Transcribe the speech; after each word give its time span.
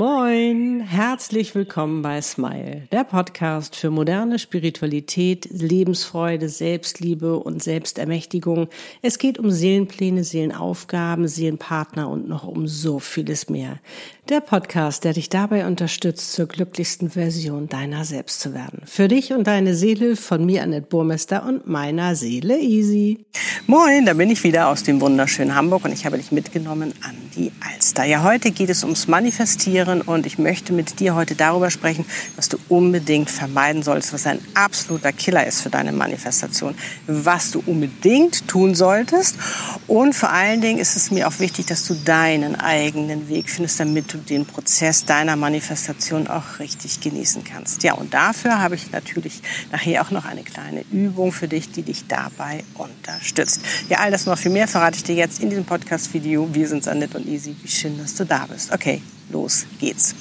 Moin, 0.00 0.80
herzlich 0.80 1.54
willkommen 1.54 2.00
bei 2.00 2.22
Smile, 2.22 2.88
der 2.90 3.04
Podcast 3.04 3.76
für 3.76 3.90
moderne 3.90 4.38
Spiritualität, 4.38 5.46
Lebensfreude, 5.50 6.48
Selbstliebe 6.48 7.38
und 7.38 7.62
Selbstermächtigung. 7.62 8.70
Es 9.02 9.18
geht 9.18 9.38
um 9.38 9.50
Seelenpläne, 9.50 10.24
Seelenaufgaben, 10.24 11.28
Seelenpartner 11.28 12.08
und 12.08 12.30
noch 12.30 12.44
um 12.44 12.66
so 12.66 12.98
vieles 12.98 13.50
mehr. 13.50 13.78
Der 14.30 14.40
Podcast, 14.40 15.04
der 15.04 15.12
dich 15.12 15.28
dabei 15.28 15.66
unterstützt, 15.66 16.32
zur 16.32 16.46
glücklichsten 16.46 17.10
Version 17.10 17.68
deiner 17.68 18.06
selbst 18.06 18.40
zu 18.40 18.54
werden. 18.54 18.80
Für 18.86 19.08
dich 19.08 19.34
und 19.34 19.48
deine 19.48 19.74
Seele 19.74 20.16
von 20.16 20.46
mir, 20.46 20.62
Annette 20.62 20.86
Burmester 20.86 21.44
und 21.44 21.66
meiner 21.66 22.14
Seele 22.14 22.58
Easy. 22.58 23.26
Moin, 23.66 24.06
da 24.06 24.14
bin 24.14 24.30
ich 24.30 24.42
wieder 24.44 24.68
aus 24.68 24.82
dem 24.82 25.00
wunderschönen 25.00 25.54
Hamburg 25.54 25.84
und 25.84 25.92
ich 25.92 26.06
habe 26.06 26.16
dich 26.16 26.32
mitgenommen 26.32 26.94
an 27.02 27.16
die 27.36 27.52
Alster. 27.60 28.04
Ja, 28.04 28.22
heute 28.22 28.50
geht 28.50 28.70
es 28.70 28.82
ums 28.82 29.06
Manifestieren 29.08 29.89
und 29.90 30.26
ich 30.26 30.38
möchte 30.38 30.72
mit 30.72 31.00
dir 31.00 31.14
heute 31.14 31.34
darüber 31.34 31.70
sprechen, 31.70 32.04
was 32.36 32.48
du 32.48 32.58
unbedingt 32.68 33.30
vermeiden 33.30 33.82
solltest, 33.82 34.12
was 34.12 34.26
ein 34.26 34.40
absoluter 34.54 35.12
Killer 35.12 35.46
ist 35.46 35.62
für 35.62 35.70
deine 35.70 35.92
Manifestation, 35.92 36.74
was 37.06 37.50
du 37.50 37.62
unbedingt 37.66 38.46
tun 38.48 38.74
solltest 38.74 39.36
und 39.86 40.14
vor 40.14 40.30
allen 40.30 40.60
Dingen 40.60 40.78
ist 40.78 40.96
es 40.96 41.10
mir 41.10 41.26
auch 41.26 41.38
wichtig, 41.40 41.66
dass 41.66 41.86
du 41.86 41.94
deinen 41.94 42.54
eigenen 42.54 43.28
Weg 43.28 43.50
findest, 43.50 43.80
damit 43.80 44.12
du 44.12 44.18
den 44.18 44.46
Prozess 44.46 45.04
deiner 45.04 45.36
Manifestation 45.36 46.26
auch 46.26 46.58
richtig 46.58 47.00
genießen 47.00 47.44
kannst. 47.44 47.82
Ja, 47.82 47.94
und 47.94 48.14
dafür 48.14 48.60
habe 48.60 48.74
ich 48.74 48.92
natürlich 48.92 49.42
nachher 49.72 50.02
auch 50.02 50.10
noch 50.10 50.24
eine 50.24 50.42
kleine 50.42 50.84
Übung 50.92 51.32
für 51.32 51.48
dich, 51.48 51.72
die 51.72 51.82
dich 51.82 52.06
dabei 52.06 52.64
unterstützt. 52.74 53.62
Ja, 53.88 53.98
all 53.98 54.10
das 54.10 54.26
noch 54.26 54.38
viel 54.38 54.52
mehr 54.52 54.68
verrate 54.68 54.96
ich 54.96 55.04
dir 55.04 55.14
jetzt 55.14 55.42
in 55.42 55.50
diesem 55.50 55.64
Podcast-Video. 55.64 56.48
Wir 56.52 56.68
sind 56.68 56.86
Annette 56.86 57.18
und 57.18 57.26
Easy. 57.26 57.56
Wie 57.62 57.68
schön, 57.68 57.98
dass 57.98 58.14
du 58.14 58.24
da 58.24 58.46
bist. 58.46 58.72
Okay, 58.72 59.02
los 59.30 59.66
geht's. 59.80 60.14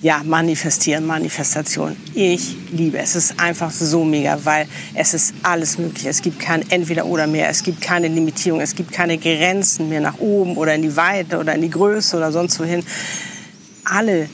Ja, 0.00 0.22
manifestieren, 0.24 1.04
Manifestation. 1.06 1.96
Ich 2.14 2.56
liebe 2.70 2.98
es. 2.98 3.16
Es 3.16 3.30
ist 3.30 3.40
einfach 3.40 3.72
so 3.72 4.04
mega, 4.04 4.38
weil 4.44 4.68
es 4.94 5.12
ist 5.12 5.34
alles 5.42 5.76
möglich. 5.76 6.06
Es 6.06 6.22
gibt 6.22 6.38
kein 6.38 6.62
Entweder 6.70 7.06
oder 7.06 7.26
mehr. 7.26 7.48
Es 7.48 7.64
gibt 7.64 7.80
keine 7.80 8.06
Limitierung. 8.06 8.60
Es 8.60 8.76
gibt 8.76 8.92
keine 8.92 9.18
Grenzen 9.18 9.88
mehr 9.88 10.00
nach 10.00 10.18
oben 10.20 10.56
oder 10.56 10.76
in 10.76 10.82
die 10.82 10.94
Weite 10.94 11.38
oder 11.38 11.54
in 11.56 11.62
die 11.62 11.70
Größe 11.70 12.16
oder 12.16 12.30
sonst 12.30 12.60
wohin 12.60 12.84
alle 13.84 14.28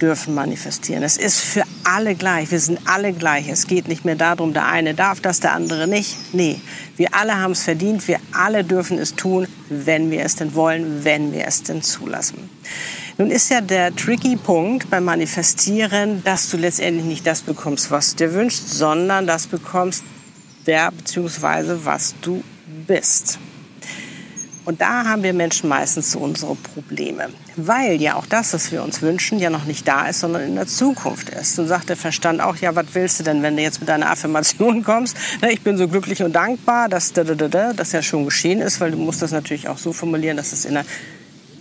dürfen 0.00 0.34
manifestieren. 0.34 1.02
Es 1.02 1.16
ist 1.16 1.40
für 1.40 1.62
alle 1.84 2.14
gleich. 2.14 2.50
Wir 2.50 2.60
sind 2.60 2.78
alle 2.86 3.12
gleich. 3.12 3.48
Es 3.48 3.66
geht 3.66 3.88
nicht 3.88 4.04
mehr 4.04 4.16
darum, 4.16 4.52
der 4.52 4.66
eine 4.66 4.94
darf 4.94 5.20
das, 5.20 5.40
der 5.40 5.52
andere 5.52 5.86
nicht. 5.86 6.16
Nee, 6.32 6.60
wir 6.96 7.14
alle 7.14 7.36
haben 7.36 7.52
es 7.52 7.62
verdient. 7.62 8.06
Wir 8.08 8.18
alle 8.32 8.64
dürfen 8.64 8.98
es 8.98 9.14
tun, 9.14 9.46
wenn 9.68 10.10
wir 10.10 10.24
es 10.24 10.36
denn 10.36 10.54
wollen, 10.54 11.04
wenn 11.04 11.32
wir 11.32 11.46
es 11.46 11.62
denn 11.62 11.82
zulassen. 11.82 12.50
Nun 13.22 13.30
ist 13.30 13.50
ja 13.50 13.60
der 13.60 13.94
tricky 13.94 14.34
Punkt 14.34 14.90
beim 14.90 15.04
Manifestieren, 15.04 16.24
dass 16.24 16.50
du 16.50 16.56
letztendlich 16.56 17.06
nicht 17.06 17.24
das 17.24 17.40
bekommst, 17.40 17.92
was 17.92 18.16
du 18.16 18.26
dir 18.26 18.34
wünschst, 18.34 18.70
sondern 18.70 19.28
das 19.28 19.46
bekommst, 19.46 20.02
wer 20.64 20.90
bzw. 20.90 21.84
was 21.84 22.16
du 22.20 22.42
bist. 22.88 23.38
Und 24.64 24.80
da 24.80 25.04
haben 25.04 25.22
wir 25.22 25.32
Menschen 25.34 25.68
meistens 25.68 26.10
so 26.10 26.18
unsere 26.18 26.56
Probleme, 26.56 27.28
weil 27.54 28.00
ja 28.00 28.16
auch 28.16 28.26
das, 28.26 28.54
was 28.54 28.72
wir 28.72 28.82
uns 28.82 29.02
wünschen, 29.02 29.38
ja 29.38 29.50
noch 29.50 29.66
nicht 29.66 29.86
da 29.86 30.06
ist, 30.06 30.18
sondern 30.18 30.42
in 30.42 30.54
der 30.56 30.66
Zukunft 30.66 31.28
ist. 31.30 31.56
Und 31.60 31.68
sagt 31.68 31.90
der 31.90 31.96
Verstand 31.96 32.40
auch, 32.40 32.56
ja, 32.56 32.74
was 32.74 32.86
willst 32.92 33.20
du 33.20 33.24
denn, 33.24 33.42
wenn 33.42 33.56
du 33.56 33.62
jetzt 33.62 33.78
mit 33.78 33.88
deiner 33.88 34.10
Affirmation 34.10 34.82
kommst? 34.84 35.16
Ich 35.48 35.62
bin 35.62 35.76
so 35.76 35.86
glücklich 35.86 36.24
und 36.24 36.32
dankbar, 36.32 36.88
dass 36.88 37.12
das 37.12 37.92
ja 37.92 38.02
schon 38.02 38.24
geschehen 38.24 38.60
ist, 38.60 38.80
weil 38.80 38.90
du 38.90 38.98
musst 38.98 39.22
das 39.22 39.30
natürlich 39.30 39.68
auch 39.68 39.78
so 39.78 39.92
formulieren, 39.92 40.36
dass 40.36 40.52
es 40.52 40.64
in 40.64 40.74
der, 40.74 40.84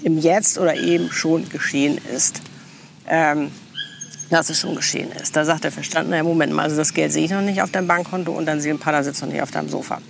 im 0.03 0.17
Jetzt 0.17 0.57
oder 0.57 0.75
eben 0.75 1.11
schon 1.11 1.49
geschehen 1.49 1.99
ist. 2.13 2.41
Ähm, 3.07 3.52
dass 4.31 4.49
es 4.49 4.61
schon 4.61 4.75
geschehen 4.75 5.11
ist. 5.11 5.35
Da 5.35 5.44
sagt 5.44 5.66
der 5.66 5.71
Verstand, 5.71 6.09
naja, 6.09 6.23
Moment 6.23 6.53
mal, 6.53 6.63
also 6.63 6.77
das 6.77 6.94
Geld 6.94 7.11
sehe 7.11 7.25
ich 7.25 7.31
noch 7.31 7.41
nicht 7.41 7.61
auf 7.61 7.69
deinem 7.69 7.88
Bankkonto 7.88 8.31
und 8.31 8.45
dein 8.45 8.62
Seelenpader 8.62 9.03
sitzt 9.03 9.22
noch 9.22 9.29
nicht 9.29 9.41
auf 9.41 9.51
deinem 9.51 9.67
Sofa. 9.67 10.01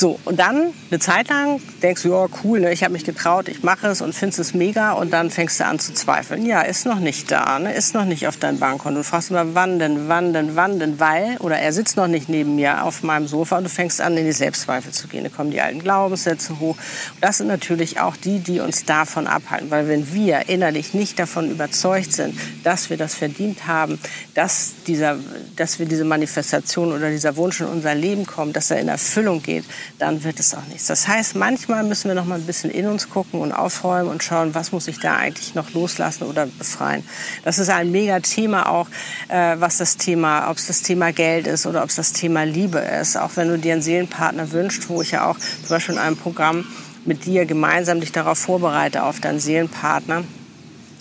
So, 0.00 0.16
und 0.26 0.38
dann 0.38 0.72
eine 0.92 1.00
Zeit 1.00 1.28
lang 1.28 1.60
denkst 1.82 2.04
du, 2.04 2.10
ja, 2.10 2.26
cool, 2.44 2.60
ne, 2.60 2.72
ich 2.72 2.84
habe 2.84 2.92
mich 2.92 3.02
getraut, 3.02 3.48
ich 3.48 3.64
mache 3.64 3.88
es 3.88 4.00
und 4.00 4.14
findest 4.14 4.38
es 4.38 4.54
mega 4.54 4.92
und 4.92 5.12
dann 5.12 5.28
fängst 5.28 5.58
du 5.58 5.66
an 5.66 5.80
zu 5.80 5.92
zweifeln. 5.92 6.46
Ja, 6.46 6.60
ist 6.60 6.86
noch 6.86 7.00
nicht 7.00 7.32
da, 7.32 7.58
ne, 7.58 7.74
ist 7.74 7.94
noch 7.94 8.04
nicht 8.04 8.28
auf 8.28 8.36
deinem 8.36 8.60
Bankkonto. 8.60 9.00
Du 9.00 9.02
fragst 9.02 9.30
immer, 9.30 9.56
wann 9.56 9.80
denn, 9.80 10.08
wann 10.08 10.32
denn, 10.32 10.54
wann 10.54 10.78
denn, 10.78 11.00
weil, 11.00 11.36
oder 11.38 11.58
er 11.58 11.72
sitzt 11.72 11.96
noch 11.96 12.06
nicht 12.06 12.28
neben 12.28 12.54
mir 12.54 12.84
auf 12.84 13.02
meinem 13.02 13.26
Sofa 13.26 13.58
und 13.58 13.64
du 13.64 13.70
fängst 13.70 14.00
an, 14.00 14.16
in 14.16 14.24
die 14.24 14.30
Selbstzweifel 14.30 14.92
zu 14.92 15.08
gehen. 15.08 15.24
Da 15.24 15.30
kommen 15.30 15.50
die 15.50 15.60
alten 15.60 15.80
Glaubenssätze 15.80 16.60
hoch. 16.60 16.76
Und 16.76 17.22
das 17.22 17.38
sind 17.38 17.48
natürlich 17.48 17.98
auch 17.98 18.16
die, 18.16 18.38
die 18.38 18.60
uns 18.60 18.84
davon 18.84 19.26
abhalten, 19.26 19.68
weil 19.72 19.88
wenn 19.88 20.14
wir 20.14 20.48
innerlich 20.48 20.94
nicht 20.94 21.18
davon 21.18 21.50
überzeugt 21.50 22.12
sind, 22.12 22.38
dass 22.62 22.88
wir 22.88 22.98
das 22.98 23.16
verdient 23.16 23.66
haben, 23.66 23.98
dass, 24.34 24.74
dieser, 24.86 25.16
dass 25.56 25.80
wir 25.80 25.86
diese 25.86 26.04
Manifestation 26.04 26.92
oder 26.92 27.10
dieser 27.10 27.34
Wunsch 27.34 27.60
in 27.60 27.66
unser 27.66 27.96
Leben 27.96 28.26
kommt, 28.26 28.54
dass 28.54 28.70
er 28.70 28.78
in 28.78 28.86
Erfüllung 28.86 29.42
geht, 29.42 29.64
dann 29.98 30.24
wird 30.24 30.40
es 30.40 30.54
auch 30.54 30.64
nichts. 30.66 30.86
Das 30.86 31.08
heißt, 31.08 31.34
manchmal 31.36 31.84
müssen 31.84 32.08
wir 32.08 32.14
noch 32.14 32.24
mal 32.24 32.36
ein 32.36 32.46
bisschen 32.46 32.70
in 32.70 32.86
uns 32.86 33.10
gucken 33.10 33.40
und 33.40 33.52
aufräumen 33.52 34.10
und 34.10 34.22
schauen, 34.22 34.54
was 34.54 34.72
muss 34.72 34.88
ich 34.88 35.00
da 35.00 35.16
eigentlich 35.16 35.54
noch 35.54 35.72
loslassen 35.72 36.24
oder 36.24 36.46
befreien. 36.46 37.04
Das 37.44 37.58
ist 37.58 37.70
ein 37.70 37.90
mega 37.90 38.20
Thema 38.20 38.68
auch, 38.68 38.88
äh, 39.28 39.56
was 39.58 39.78
das 39.78 39.96
Thema, 39.96 40.50
ob 40.50 40.58
es 40.58 40.66
das 40.66 40.82
Thema 40.82 41.12
Geld 41.12 41.46
ist 41.46 41.66
oder 41.66 41.82
ob 41.82 41.88
es 41.88 41.96
das 41.96 42.12
Thema 42.12 42.44
Liebe 42.44 42.78
ist. 42.78 43.16
Auch 43.16 43.30
wenn 43.36 43.48
du 43.48 43.58
dir 43.58 43.72
einen 43.72 43.82
Seelenpartner 43.82 44.52
wünschst, 44.52 44.88
wo 44.88 45.02
ich 45.02 45.12
ja 45.12 45.28
auch 45.28 45.38
zum 45.38 45.68
Beispiel 45.68 45.94
in 45.94 46.00
einem 46.00 46.16
Programm 46.16 46.64
mit 47.04 47.24
dir 47.24 47.46
gemeinsam 47.46 48.00
dich 48.00 48.12
darauf 48.12 48.38
vorbereite, 48.38 49.02
auf 49.02 49.20
deinen 49.20 49.40
Seelenpartner, 49.40 50.24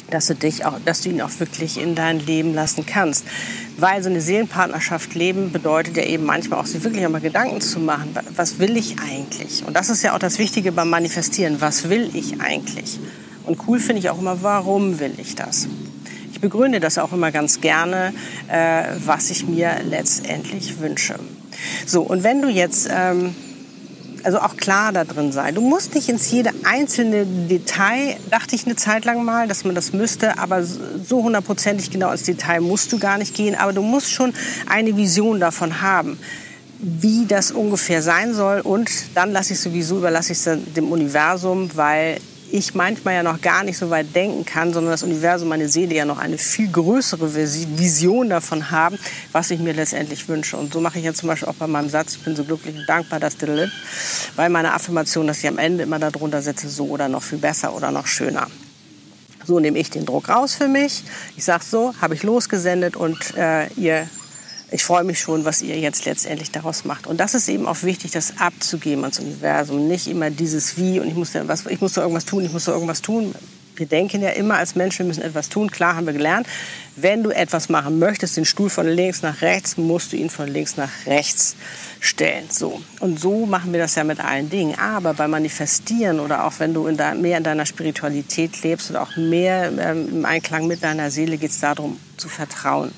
dass 0.09 0.27
du 0.27 0.35
dich 0.35 0.65
auch, 0.65 0.79
dass 0.85 1.01
du 1.01 1.09
ihn 1.09 1.21
auch 1.21 1.31
wirklich 1.39 1.79
in 1.81 1.95
dein 1.95 2.19
Leben 2.19 2.53
lassen 2.53 2.85
kannst. 2.85 3.25
Weil 3.77 4.01
so 4.01 4.09
eine 4.09 4.21
Seelenpartnerschaft 4.21 5.13
leben 5.15 5.51
bedeutet 5.51 5.97
ja 5.97 6.03
eben 6.03 6.25
manchmal 6.25 6.59
auch 6.59 6.65
sich 6.65 6.83
wirklich 6.83 7.05
einmal 7.05 7.21
Gedanken 7.21 7.61
zu 7.61 7.79
machen, 7.79 8.15
was 8.35 8.59
will 8.59 8.77
ich 8.77 8.95
eigentlich? 8.99 9.63
Und 9.65 9.75
das 9.75 9.89
ist 9.89 10.03
ja 10.03 10.15
auch 10.15 10.19
das 10.19 10.39
Wichtige 10.39 10.71
beim 10.71 10.89
Manifestieren. 10.89 11.59
Was 11.59 11.89
will 11.89 12.09
ich 12.13 12.41
eigentlich? 12.41 12.99
Und 13.45 13.59
cool 13.67 13.79
finde 13.79 13.99
ich 13.99 14.09
auch 14.09 14.19
immer, 14.19 14.43
warum 14.43 14.99
will 14.99 15.13
ich 15.17 15.35
das? 15.35 15.67
Ich 16.31 16.41
begründe 16.41 16.79
das 16.79 16.97
auch 16.97 17.13
immer 17.13 17.31
ganz 17.31 17.61
gerne, 17.61 18.13
äh, 18.47 18.83
was 19.05 19.31
ich 19.31 19.47
mir 19.47 19.71
letztendlich 19.89 20.79
wünsche. 20.79 21.15
So, 21.85 22.01
und 22.01 22.23
wenn 22.23 22.41
du 22.41 22.49
jetzt 22.49 22.89
ähm, 22.91 23.33
also 24.27 24.39
auch 24.41 24.57
klar 24.57 24.91
da 24.91 25.05
drin 25.05 25.31
sein. 25.31 25.55
Du 25.55 25.61
musst 25.61 25.95
nicht 25.95 26.09
ins 26.09 26.29
jede 26.29 26.49
einzelne 26.65 27.25
Detail, 27.25 28.17
dachte 28.29 28.55
ich 28.55 28.65
eine 28.65 28.75
Zeit 28.75 29.05
lang 29.05 29.23
mal, 29.23 29.47
dass 29.47 29.63
man 29.63 29.73
das 29.73 29.93
müsste, 29.93 30.37
aber 30.37 30.63
so 30.63 31.23
hundertprozentig 31.23 31.91
genau 31.91 32.11
ins 32.11 32.23
Detail 32.23 32.59
musst 32.59 32.91
du 32.91 32.99
gar 32.99 33.17
nicht 33.17 33.33
gehen. 33.33 33.55
Aber 33.55 33.71
du 33.71 33.81
musst 33.81 34.11
schon 34.11 34.33
eine 34.67 34.97
Vision 34.97 35.39
davon 35.39 35.81
haben 35.81 36.19
wie 36.79 37.25
das 37.25 37.49
ungefähr 37.51 38.03
sein 38.03 38.35
soll 38.35 38.59
und 38.59 38.91
dann 39.15 39.31
lasse 39.31 39.53
ich 39.53 39.59
sowieso 39.59 39.97
überlasse 39.97 40.33
ich 40.33 40.45
es 40.45 40.59
dem 40.75 40.91
Universum, 40.91 41.71
weil 41.73 42.19
ich 42.51 42.73
manchmal 42.73 43.15
ja 43.15 43.23
noch 43.23 43.41
gar 43.41 43.63
nicht 43.63 43.77
so 43.77 43.89
weit 43.89 44.15
denken 44.15 44.45
kann, 44.45 44.73
sondern 44.73 44.91
das 44.91 45.03
Universum, 45.03 45.49
meine 45.49 45.69
Seele 45.69 45.95
ja 45.95 46.05
noch 46.05 46.17
eine 46.17 46.37
viel 46.37 46.69
größere 46.69 47.33
Vision 47.33 48.29
davon 48.29 48.71
haben, 48.71 48.97
was 49.31 49.51
ich 49.51 49.59
mir 49.59 49.73
letztendlich 49.73 50.27
wünsche. 50.27 50.57
Und 50.57 50.73
so 50.73 50.81
mache 50.81 50.99
ich 50.99 51.05
jetzt 51.05 51.19
zum 51.19 51.27
Beispiel 51.27 51.49
auch 51.49 51.55
bei 51.55 51.67
meinem 51.67 51.89
Satz, 51.89 52.15
ich 52.15 52.23
bin 52.23 52.35
so 52.35 52.43
glücklich 52.43 52.75
und 52.75 52.85
dankbar, 52.87 53.19
dass 53.19 53.37
weil 54.35 54.49
meine 54.49 54.73
Affirmation, 54.73 55.27
dass 55.27 55.39
ich 55.39 55.47
am 55.47 55.57
Ende 55.57 55.83
immer 55.83 55.99
darunter 55.99 56.41
setze, 56.41 56.69
so 56.69 56.85
oder 56.85 57.07
noch 57.07 57.23
viel 57.23 57.37
besser 57.37 57.73
oder 57.73 57.91
noch 57.91 58.07
schöner. 58.07 58.47
So 59.45 59.59
nehme 59.59 59.79
ich 59.79 59.89
den 59.89 60.05
Druck 60.05 60.27
raus 60.27 60.55
für 60.55 60.67
mich. 60.67 61.03
Ich 61.37 61.45
sage 61.45 61.63
so, 61.63 61.93
habe 62.01 62.15
ich 62.15 62.23
losgesendet 62.23 62.95
und 62.97 63.35
äh, 63.37 63.67
ihr 63.75 64.09
ich 64.69 64.83
freue 64.83 65.03
mich 65.03 65.19
schon, 65.19 65.45
was 65.45 65.61
ihr 65.61 65.79
jetzt 65.79 66.05
letztendlich 66.05 66.51
daraus 66.51 66.83
macht. 66.83 67.07
Und 67.07 67.19
das 67.19 67.35
ist 67.35 67.47
eben 67.47 67.67
auch 67.67 67.83
wichtig, 67.83 68.11
das 68.11 68.37
abzugeben 68.37 69.03
ans 69.03 69.19
Universum. 69.19 69.87
Nicht 69.87 70.07
immer 70.07 70.29
dieses 70.29 70.77
Wie 70.77 70.99
und 70.99 71.07
ich 71.07 71.15
muss, 71.15 71.33
ja 71.33 71.47
was, 71.47 71.65
ich 71.67 71.79
muss 71.79 71.93
da 71.93 72.01
irgendwas 72.01 72.25
tun, 72.25 72.43
ich 72.43 72.51
muss 72.51 72.65
da 72.65 72.73
irgendwas 72.73 73.01
tun. 73.01 73.33
Wir 73.77 73.85
denken 73.85 74.21
ja 74.23 74.29
immer 74.29 74.55
als 74.57 74.75
Menschen, 74.75 74.99
wir 74.99 75.05
müssen 75.05 75.21
etwas 75.21 75.49
tun. 75.49 75.69
Klar 75.69 75.95
haben 75.95 76.07
wir 76.07 76.13
gelernt, 76.13 76.47
wenn 76.95 77.23
du 77.23 77.29
etwas 77.29 77.69
machen 77.69 77.99
möchtest, 77.99 78.35
den 78.35 78.43
Stuhl 78.43 78.69
von 78.69 78.87
links 78.87 79.21
nach 79.21 79.41
rechts, 79.41 79.77
musst 79.77 80.11
du 80.11 80.17
ihn 80.17 80.31
von 80.31 80.47
links 80.47 80.75
nach 80.77 80.89
rechts 81.05 81.55
stellen. 81.99 82.45
So. 82.49 82.81
Und 82.99 83.19
so 83.19 83.45
machen 83.45 83.71
wir 83.71 83.79
das 83.79 83.95
ja 83.95 84.03
mit 84.03 84.19
allen 84.19 84.49
Dingen. 84.49 84.77
Aber 84.79 85.13
beim 85.13 85.31
Manifestieren 85.31 86.19
oder 86.19 86.43
auch 86.43 86.53
wenn 86.57 86.73
du 86.73 86.87
in 86.87 86.97
de, 86.97 87.13
mehr 87.13 87.37
in 87.37 87.43
deiner 87.43 87.67
Spiritualität 87.67 88.63
lebst 88.63 88.89
oder 88.89 89.03
auch 89.03 89.15
mehr 89.15 89.71
ähm, 89.79 90.09
im 90.09 90.25
Einklang 90.25 90.67
mit 90.67 90.83
deiner 90.83 91.11
Seele, 91.11 91.37
geht 91.37 91.51
es 91.51 91.59
darum, 91.59 91.99
zu 92.17 92.27
vertrauen 92.27 92.91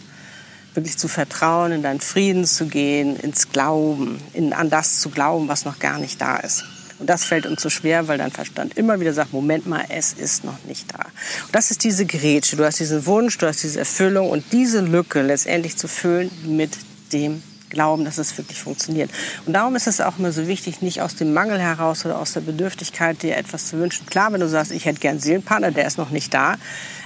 wirklich 0.79 0.97
zu 0.97 1.07
vertrauen, 1.07 1.71
in 1.71 1.83
deinen 1.83 1.99
Frieden 1.99 2.45
zu 2.45 2.67
gehen, 2.67 3.15
ins 3.17 3.51
Glauben, 3.51 4.19
in, 4.33 4.53
an 4.53 4.69
das 4.69 4.99
zu 4.99 5.09
glauben, 5.09 5.47
was 5.47 5.65
noch 5.65 5.79
gar 5.79 5.99
nicht 5.99 6.21
da 6.21 6.37
ist. 6.37 6.65
Und 6.99 7.09
das 7.09 7.23
fällt 7.23 7.45
uns 7.45 7.61
so 7.61 7.69
schwer, 7.69 8.07
weil 8.07 8.17
dein 8.17 8.31
Verstand 8.31 8.77
immer 8.77 8.99
wieder 8.99 9.13
sagt, 9.13 9.31
Moment 9.31 9.65
mal, 9.65 9.85
es 9.87 10.11
ist 10.13 10.43
noch 10.43 10.57
nicht 10.67 10.91
da. 10.91 11.05
Und 11.45 11.55
das 11.55 11.71
ist 11.71 11.83
diese 11.85 12.05
Grätsche. 12.05 12.57
Du 12.57 12.65
hast 12.65 12.79
diesen 12.79 13.05
Wunsch, 13.05 13.37
du 13.37 13.47
hast 13.47 13.63
diese 13.63 13.79
Erfüllung 13.79 14.29
und 14.29 14.43
diese 14.51 14.81
Lücke 14.81 15.21
letztendlich 15.21 15.77
zu 15.77 15.87
füllen 15.87 16.29
mit 16.45 16.71
dem 17.13 17.41
glauben, 17.69 18.03
dass 18.03 18.17
es 18.17 18.37
wirklich 18.37 18.59
funktioniert. 18.59 19.11
Und 19.45 19.53
darum 19.53 19.75
ist 19.75 19.87
es 19.87 20.01
auch 20.01 20.17
immer 20.17 20.31
so 20.31 20.47
wichtig, 20.47 20.81
nicht 20.81 21.01
aus 21.01 21.15
dem 21.15 21.33
Mangel 21.33 21.59
heraus 21.59 22.05
oder 22.05 22.17
aus 22.17 22.33
der 22.33 22.41
Bedürftigkeit, 22.41 23.21
dir 23.21 23.37
etwas 23.37 23.67
zu 23.67 23.77
wünschen. 23.77 24.05
Klar, 24.07 24.33
wenn 24.33 24.41
du 24.41 24.49
sagst, 24.49 24.71
ich 24.71 24.85
hätte 24.85 24.99
gern 24.99 25.11
einen 25.11 25.19
Seelenpartner, 25.19 25.71
der 25.71 25.85
ist 25.85 25.97
noch 25.97 26.09
nicht 26.09 26.33
da, 26.33 26.55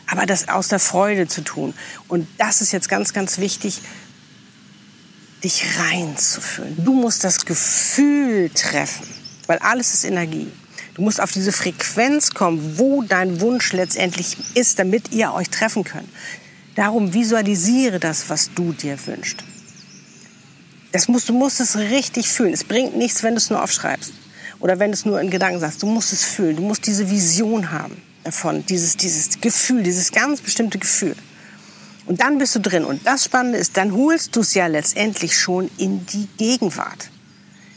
aber 0.08 0.26
das 0.26 0.50
aus 0.50 0.68
der 0.68 0.80
Freude 0.80 1.28
zu 1.28 1.42
tun. 1.42 1.74
Und 2.08 2.28
das 2.38 2.62
ist 2.62 2.72
jetzt 2.72 2.90
ganz, 2.90 3.14
ganz 3.14 3.38
wichtig, 3.38 3.82
dich 5.44 5.66
reinzufühlen. 5.78 6.76
Du 6.84 6.94
musst 6.94 7.24
das 7.24 7.46
Gefühl 7.46 8.50
treffen, 8.50 9.08
weil 9.48 9.60
alles 9.60 9.94
ist 9.94 10.04
Energie. 10.06 10.52
Du 10.94 11.02
musst 11.02 11.20
auf 11.20 11.32
diese 11.32 11.52
Frequenz 11.52 12.32
kommen, 12.34 12.78
wo 12.78 13.02
dein 13.02 13.42
Wunsch 13.42 13.74
letztendlich 13.74 14.38
ist, 14.54 14.80
damit 14.80 15.12
ihr 15.12 15.34
euch 15.34 15.50
treffen 15.50 15.84
könnt. 15.84 16.10
Darum 16.76 17.14
visualisiere 17.14 18.00
das, 18.00 18.30
was 18.30 18.52
du 18.54 18.74
dir 18.74 18.98
wünschst. 19.06 19.44
Das 20.92 21.08
musst, 21.08 21.30
du 21.30 21.34
musst 21.34 21.60
es 21.60 21.76
richtig 21.76 22.30
fühlen. 22.30 22.54
Es 22.54 22.64
bringt 22.64 22.96
nichts, 22.96 23.24
wenn 23.24 23.34
du 23.34 23.38
es 23.38 23.50
nur 23.50 23.64
aufschreibst 23.64 24.14
oder 24.60 24.78
wenn 24.78 24.92
du 24.92 24.96
es 24.96 25.06
nur 25.06 25.20
in 25.20 25.32
Gedanken 25.32 25.60
sagst. 25.60 25.82
Du 25.82 25.88
musst 25.88 26.14
es 26.14 26.24
fühlen. 26.24 26.56
Du 26.56 26.62
musst 26.62 26.86
diese 26.86 27.10
Vision 27.10 27.72
haben 27.72 28.00
davon, 28.24 28.66
dieses, 28.66 28.98
dieses 28.98 29.42
Gefühl, 29.42 29.84
dieses 29.84 30.12
ganz 30.12 30.42
bestimmte 30.42 30.78
Gefühl. 30.78 31.16
Und 32.06 32.22
dann 32.22 32.38
bist 32.38 32.56
du 32.56 32.60
drin. 32.60 32.86
Und 32.86 33.06
das 33.08 33.26
Spannende 33.26 33.58
ist, 33.58 33.78
dann 33.78 33.94
holst 33.94 34.36
du 34.36 34.42
es 34.42 34.54
ja 34.54 34.68
letztendlich 34.68 35.38
schon 35.38 35.70
in 35.78 36.06
die 36.06 36.28
Gegenwart. 36.38 37.10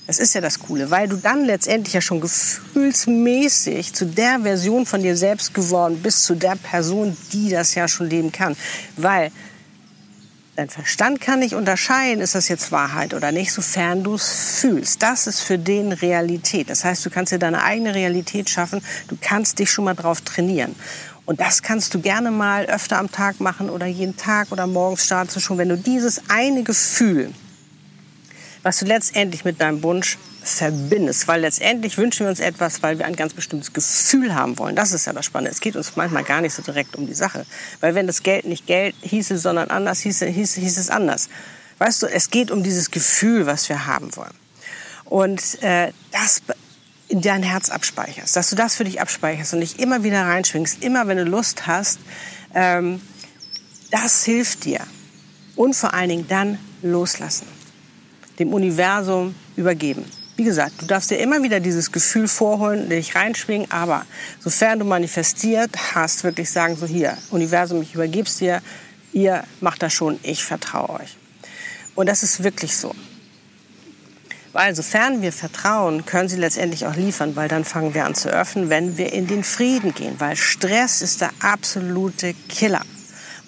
Das 0.07 0.21
ist 0.21 0.35
ja 0.35 0.41
das 0.41 0.61
Coole, 0.61 0.91
weil 0.91 1.09
du 1.09 1.17
dann 1.17 1.45
letztendlich 1.45 1.95
ja 1.95 2.01
schon 2.01 2.21
gefühlsmäßig 2.21 3.93
zu 3.93 4.07
der 4.07 4.41
Version 4.41 4.87
von 4.87 5.03
dir 5.03 5.17
selbst 5.17 5.53
geworden 5.53 6.01
bist, 6.01 6.23
zu 6.23 6.37
der 6.37 6.55
Person, 6.55 7.17
die 7.33 7.51
das 7.51 7.75
ja 7.75 7.89
schon 7.89 8.09
leben 8.09 8.31
kann. 8.31 8.57
Weil 8.97 9.33
dein 10.56 10.69
Verstand 10.69 11.20
kann 11.20 11.38
nicht 11.38 11.55
unterscheiden, 11.55 12.20
ist 12.20 12.35
das 12.35 12.49
jetzt 12.49 12.73
Wahrheit 12.73 13.14
oder 13.14 13.31
nicht, 13.31 13.53
sofern 13.53 14.03
du 14.03 14.14
es 14.14 14.58
fühlst. 14.61 15.03
Das 15.03 15.26
ist 15.26 15.41
für 15.41 15.58
den 15.58 15.93
Realität. 15.93 16.70
Das 16.70 16.85
heißt, 16.85 17.05
du 17.05 17.11
kannst 17.11 17.32
dir 17.32 17.38
deine 17.38 17.62
eigene 17.62 17.94
Realität 17.94 18.50
schaffen, 18.50 18.82
du 19.08 19.17
kannst 19.20 19.58
dich 19.58 19.70
schon 19.70 19.85
mal 19.85 19.94
drauf 19.94 20.23
trainieren. 20.23 20.75
Und 21.26 21.41
das 21.41 21.62
kannst 21.62 21.93
du 21.94 22.00
gerne 22.00 22.31
mal 22.31 22.67
öfter 22.67 22.99
am 22.99 23.11
Tag 23.11 23.41
machen 23.41 23.69
oder 23.69 23.87
jeden 23.87 24.17
Tag 24.17 24.53
oder 24.53 24.67
morgens 24.67 25.05
startest 25.05 25.37
du 25.37 25.41
schon, 25.41 25.58
wenn 25.58 25.69
du 25.69 25.76
dieses 25.76 26.23
eine 26.29 26.62
Gefühl 26.62 27.32
was 28.67 28.81
du 28.81 28.87
letztendlich 28.87 29.44
mit 29.44 29.61
deinem 29.61 29.85
Wunsch 29.85 30.19
verbindest. 30.55 31.29
Weil 31.29 31.41
letztendlich 31.41 31.99
wünschen 31.99 32.27
wir 32.27 32.31
uns 32.31 32.41
etwas, 32.41 32.83
weil 32.83 32.99
wir 32.99 33.07
ein 33.07 33.17
ganz 33.17 33.35
bestimmtes 33.35 33.73
Gefühl 33.73 34.35
haben 34.35 34.59
wollen. 34.59 34.77
Das 34.77 34.93
ist 34.93 35.07
ja 35.07 35.13
das 35.13 35.25
Spannende. 35.25 35.51
Es 35.51 35.61
geht 35.61 35.77
uns 35.77 35.97
manchmal 35.97 36.25
gar 36.25 36.41
nicht 36.41 36.55
so 36.55 36.63
direkt 36.63 36.97
um 36.97 37.07
die 37.07 37.15
Sache. 37.15 37.47
Weil 37.81 37.95
wenn 37.95 38.07
das 38.07 38.23
Geld 38.23 38.47
nicht 38.47 38.67
Geld 38.67 38.95
hieße, 39.03 39.39
sondern 39.39 39.71
anders 39.71 40.01
hieße, 40.01 40.27
hieß, 40.27 40.55
hieß 40.55 40.79
es 40.79 40.91
anders. 40.91 41.29
Weißt 41.79 42.03
du, 42.03 42.07
es 42.07 42.31
geht 42.31 42.51
um 42.51 42.63
dieses 42.63 42.91
Gefühl, 42.91 43.47
was 43.47 43.69
wir 43.69 43.87
haben 43.87 44.15
wollen. 44.17 44.35
Und 45.05 45.63
äh, 45.63 45.93
das 46.13 46.43
in 47.09 47.21
dein 47.21 47.43
Herz 47.43 47.71
abspeicherst, 47.71 48.35
dass 48.35 48.51
du 48.51 48.57
das 48.57 48.75
für 48.75 48.85
dich 48.85 49.01
abspeicherst 49.01 49.55
und 49.55 49.61
dich 49.61 49.79
immer 49.79 50.03
wieder 50.03 50.23
reinschwingst, 50.23 50.83
immer 50.83 51.07
wenn 51.07 51.19
du 51.19 51.25
Lust 51.25 51.67
hast, 51.69 52.01
ähm, 52.55 53.01
das 53.93 54.25
hilft 54.25 54.65
dir. 54.65 54.81
Und 55.55 55.75
vor 55.75 55.95
allen 55.95 56.09
Dingen 56.09 56.29
dann 56.29 56.59
loslassen 56.83 57.47
dem 58.39 58.53
Universum 58.53 59.35
übergeben. 59.57 60.05
Wie 60.37 60.44
gesagt, 60.44 60.83
du 60.83 60.87
darfst 60.87 61.11
dir 61.11 61.19
immer 61.19 61.43
wieder 61.43 61.61
dieses 61.61 61.93
Gefühl 61.93 62.29
vorholen, 62.29 62.91
dich 62.91 63.15
reinschwingen, 63.15 63.71
aber 63.71 64.05
sofern 64.38 64.79
du 64.79 64.85
manifestiert 64.85 65.71
hast, 65.94 66.25
wirklich 66.25 66.50
sagen, 66.50 66.77
so 66.77 66.87
hier, 66.87 67.17
Universum, 67.31 67.81
ich 67.81 67.94
übergeb's 67.94 68.37
dir, 68.37 68.61
ihr 69.12 69.44
macht 69.61 69.83
das 69.83 69.94
schon, 69.94 70.21
ich 70.23 70.44
vertraue 70.44 71.00
euch. 71.00 71.17
Und 71.94 72.06
das 72.06 72.23
ist 72.23 72.44
wirklich 72.44 72.77
so. 72.77 72.94
Weil 74.53 74.75
sofern 74.75 75.23
wir 75.23 75.33
vertrauen, 75.33 76.05
können 76.05 76.29
sie 76.29 76.37
letztendlich 76.37 76.87
auch 76.87 76.97
liefern, 76.97 77.35
weil 77.35 77.49
dann 77.49 77.65
fangen 77.65 77.94
wir 77.94 78.05
an 78.05 78.15
zu 78.15 78.29
öffnen, 78.29 78.69
wenn 78.69 78.99
wir 78.99 79.15
in 79.15 79.27
den 79.27 79.43
Frieden 79.43 79.94
gehen, 79.94 80.17
weil 80.19 80.37
Stress 80.37 81.00
ist 81.00 81.23
der 81.23 81.31
absolute 81.41 82.35
Killer. 82.49 82.83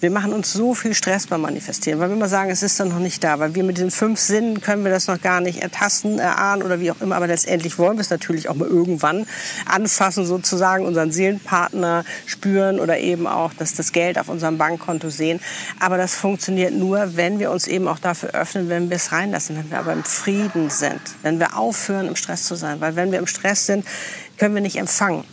Wir 0.00 0.12
machen 0.12 0.32
uns 0.32 0.52
so 0.52 0.74
viel 0.74 0.94
Stress 0.94 1.26
beim 1.26 1.40
Manifestieren, 1.40 1.98
weil 1.98 2.08
wir 2.08 2.14
immer 2.14 2.28
sagen, 2.28 2.50
es 2.50 2.62
ist 2.62 2.78
dann 2.78 2.90
noch 2.90 3.00
nicht 3.00 3.24
da, 3.24 3.40
weil 3.40 3.56
wir 3.56 3.64
mit 3.64 3.78
den 3.78 3.90
fünf 3.90 4.20
Sinnen 4.20 4.60
können 4.60 4.84
wir 4.84 4.92
das 4.92 5.08
noch 5.08 5.20
gar 5.20 5.40
nicht 5.40 5.60
ertasten, 5.60 6.20
erahnen 6.20 6.62
oder 6.62 6.78
wie 6.78 6.92
auch 6.92 7.00
immer. 7.00 7.16
Aber 7.16 7.26
letztendlich 7.26 7.78
wollen 7.80 7.96
wir 7.96 8.02
es 8.02 8.10
natürlich 8.10 8.48
auch 8.48 8.54
mal 8.54 8.68
irgendwann 8.68 9.26
anfassen, 9.66 10.24
sozusagen 10.24 10.86
unseren 10.86 11.10
Seelenpartner 11.10 12.04
spüren 12.26 12.78
oder 12.78 12.98
eben 12.98 13.26
auch 13.26 13.52
dass 13.54 13.74
das 13.74 13.90
Geld 13.90 14.20
auf 14.20 14.28
unserem 14.28 14.56
Bankkonto 14.56 15.10
sehen. 15.10 15.40
Aber 15.80 15.96
das 15.96 16.14
funktioniert 16.14 16.74
nur, 16.74 17.16
wenn 17.16 17.40
wir 17.40 17.50
uns 17.50 17.66
eben 17.66 17.88
auch 17.88 17.98
dafür 17.98 18.30
öffnen, 18.30 18.68
wenn 18.68 18.90
wir 18.90 18.96
es 18.96 19.10
reinlassen, 19.10 19.56
wenn 19.56 19.68
wir 19.72 19.80
aber 19.80 19.92
im 19.94 20.04
Frieden 20.04 20.70
sind, 20.70 21.00
wenn 21.22 21.40
wir 21.40 21.56
aufhören, 21.56 22.06
im 22.06 22.14
Stress 22.14 22.44
zu 22.44 22.54
sein. 22.54 22.80
Weil 22.80 22.94
wenn 22.94 23.10
wir 23.10 23.18
im 23.18 23.26
Stress 23.26 23.66
sind, 23.66 23.84
können 24.36 24.54
wir 24.54 24.62
nicht 24.62 24.76
empfangen. 24.76 25.24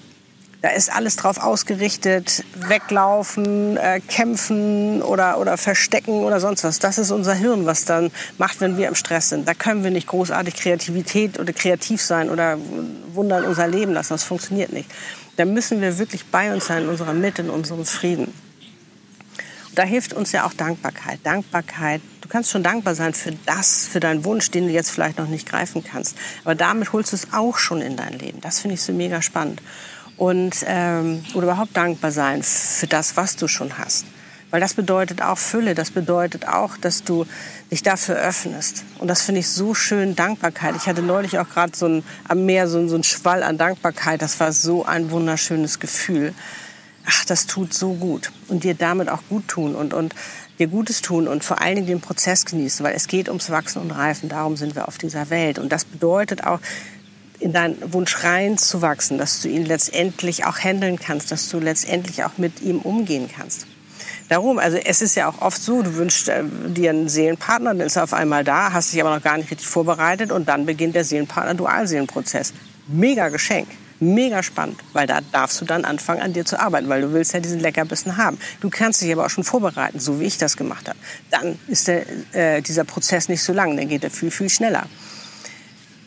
Da 0.65 0.71
ist 0.71 0.91
alles 0.91 1.15
drauf 1.15 1.37
ausgerichtet, 1.37 2.43
weglaufen, 2.55 3.77
äh, 3.77 3.99
kämpfen 3.99 5.03
oder, 5.03 5.37
oder 5.37 5.57
verstecken 5.57 6.23
oder 6.23 6.39
sonst 6.39 6.63
was. 6.63 6.79
Das 6.79 6.97
ist 6.97 7.11
unser 7.11 7.35
Hirn, 7.35 7.67
was 7.67 7.85
dann 7.85 8.09
macht, 8.39 8.61
wenn 8.61 8.75
wir 8.75 8.87
im 8.87 8.95
Stress 8.95 9.29
sind. 9.29 9.47
Da 9.47 9.53
können 9.53 9.83
wir 9.83 9.91
nicht 9.91 10.07
großartig 10.07 10.55
Kreativität 10.55 11.39
oder 11.39 11.53
kreativ 11.53 12.01
sein 12.01 12.31
oder 12.31 12.57
Wunder 13.13 13.37
in 13.37 13.45
unser 13.45 13.67
Leben 13.67 13.93
lassen. 13.93 14.13
Das 14.13 14.23
funktioniert 14.23 14.73
nicht. 14.73 14.89
Da 15.35 15.45
müssen 15.45 15.81
wir 15.81 15.99
wirklich 15.99 16.25
bei 16.25 16.51
uns 16.51 16.65
sein, 16.65 16.85
in 16.85 16.89
unserer 16.89 17.13
Mitte, 17.13 17.43
in 17.43 17.51
unserem 17.51 17.85
Frieden. 17.85 18.33
da 19.75 19.83
hilft 19.83 20.13
uns 20.13 20.31
ja 20.31 20.47
auch 20.47 20.53
Dankbarkeit. 20.53 21.19
Dankbarkeit. 21.21 22.01
Du 22.21 22.27
kannst 22.27 22.49
schon 22.49 22.63
dankbar 22.63 22.95
sein 22.95 23.13
für 23.13 23.33
das, 23.45 23.85
für 23.85 23.99
deinen 23.99 24.25
Wunsch, 24.25 24.49
den 24.49 24.65
du 24.65 24.73
jetzt 24.73 24.89
vielleicht 24.89 25.19
noch 25.19 25.27
nicht 25.27 25.47
greifen 25.47 25.83
kannst. 25.83 26.17
Aber 26.43 26.55
damit 26.55 26.91
holst 26.91 27.11
du 27.11 27.17
es 27.17 27.33
auch 27.33 27.59
schon 27.59 27.81
in 27.81 27.95
dein 27.95 28.13
Leben. 28.13 28.41
Das 28.41 28.61
finde 28.61 28.73
ich 28.73 28.81
so 28.81 28.93
mega 28.93 29.21
spannend 29.21 29.61
und 30.17 30.55
ähm, 30.65 31.23
oder 31.33 31.43
überhaupt 31.43 31.75
dankbar 31.75 32.11
sein 32.11 32.43
für 32.43 32.87
das, 32.87 33.17
was 33.17 33.35
du 33.35 33.47
schon 33.47 33.77
hast. 33.77 34.05
Weil 34.51 34.61
das 34.61 34.73
bedeutet 34.73 35.21
auch 35.21 35.37
Fülle, 35.37 35.75
das 35.75 35.91
bedeutet 35.91 36.47
auch, 36.47 36.77
dass 36.77 37.03
du 37.03 37.25
dich 37.71 37.83
dafür 37.83 38.15
öffnest. 38.15 38.85
Und 38.99 39.07
das 39.07 39.21
finde 39.21 39.41
ich 39.41 39.49
so 39.49 39.73
schön, 39.73 40.15
Dankbarkeit. 40.15 40.75
Ich 40.77 40.85
hatte 40.85 41.01
neulich 41.01 41.39
auch 41.39 41.49
gerade 41.49 41.75
so 41.75 42.03
am 42.27 42.45
Meer 42.45 42.67
so, 42.67 42.87
so 42.87 42.95
ein 42.95 43.03
Schwall 43.03 43.43
an 43.43 43.57
Dankbarkeit. 43.57 44.21
Das 44.21 44.39
war 44.39 44.53
so 44.53 44.85
ein 44.85 45.11
wunderschönes 45.11 45.79
Gefühl. 45.79 46.33
Ach, 47.05 47.25
das 47.25 47.47
tut 47.47 47.73
so 47.73 47.95
gut. 47.95 48.31
Und 48.47 48.63
dir 48.63 48.75
damit 48.75 49.09
auch 49.09 49.23
gut 49.29 49.47
tun 49.47 49.75
und, 49.75 49.93
und 49.93 50.15
dir 50.57 50.67
Gutes 50.67 51.01
tun 51.01 51.27
und 51.27 51.43
vor 51.43 51.61
allen 51.61 51.75
Dingen 51.75 51.87
den 51.87 52.01
Prozess 52.01 52.45
genießen, 52.45 52.85
weil 52.85 52.95
es 52.95 53.07
geht 53.07 53.27
ums 53.27 53.49
Wachsen 53.49 53.81
und 53.81 53.91
Reifen. 53.91 54.29
Darum 54.29 54.55
sind 54.55 54.75
wir 54.75 54.87
auf 54.87 54.97
dieser 54.97 55.29
Welt. 55.29 55.59
Und 55.59 55.71
das 55.71 55.85
bedeutet 55.85 56.45
auch, 56.45 56.59
in 57.45 57.53
deinen 57.53 57.93
Wunsch 57.93 58.23
reinzuwachsen, 58.23 59.19
dass 59.19 59.39
du 59.39 59.47
ihn 59.49 59.65
letztendlich 59.65 60.45
auch 60.45 60.57
handeln 60.57 60.97
kannst, 60.97 61.31
dass 61.31 61.47
du 61.47 61.59
letztendlich 61.59 62.23
auch 62.23 62.39
mit 62.39 62.59
ihm 62.63 62.79
umgehen 62.79 63.29
kannst. 63.33 63.67
Darum, 64.29 64.57
also 64.57 64.77
es 64.77 65.03
ist 65.03 65.13
ja 65.13 65.29
auch 65.29 65.43
oft 65.43 65.61
so, 65.61 65.83
du 65.83 65.93
wünschst 65.93 66.27
äh, 66.27 66.43
dir 66.43 66.89
einen 66.89 67.07
Seelenpartner, 67.07 67.75
dann 67.75 67.85
ist 67.85 67.97
er 67.97 68.03
auf 68.03 68.13
einmal 68.13 68.43
da, 68.43 68.73
hast 68.73 68.91
dich 68.91 68.99
aber 68.99 69.15
noch 69.15 69.21
gar 69.21 69.37
nicht 69.37 69.51
richtig 69.51 69.67
vorbereitet 69.67 70.31
und 70.31 70.49
dann 70.49 70.65
beginnt 70.65 70.95
der 70.95 71.03
Seelenpartner-Dualseelenprozess. 71.03 72.53
Mega 72.87 73.29
Geschenk, 73.29 73.67
mega 73.99 74.41
spannend, 74.41 74.79
weil 74.93 75.05
da 75.05 75.19
darfst 75.31 75.61
du 75.61 75.65
dann 75.65 75.85
anfangen, 75.85 76.23
an 76.23 76.33
dir 76.33 76.45
zu 76.45 76.59
arbeiten, 76.59 76.89
weil 76.89 77.01
du 77.01 77.13
willst 77.13 77.35
ja 77.35 77.41
diesen 77.41 77.59
Leckerbissen 77.59 78.17
haben. 78.17 78.39
Du 78.59 78.71
kannst 78.71 79.03
dich 79.03 79.13
aber 79.13 79.23
auch 79.23 79.29
schon 79.29 79.43
vorbereiten, 79.43 79.99
so 79.99 80.19
wie 80.19 80.25
ich 80.25 80.39
das 80.39 80.57
gemacht 80.57 80.89
habe. 80.89 80.97
Dann 81.29 81.59
ist 81.67 81.89
der, 81.89 82.05
äh, 82.33 82.63
dieser 82.63 82.85
Prozess 82.85 83.29
nicht 83.29 83.43
so 83.43 83.53
lang, 83.53 83.77
dann 83.77 83.87
geht 83.87 84.03
er 84.03 84.09
viel, 84.09 84.31
viel 84.31 84.49
schneller 84.49 84.87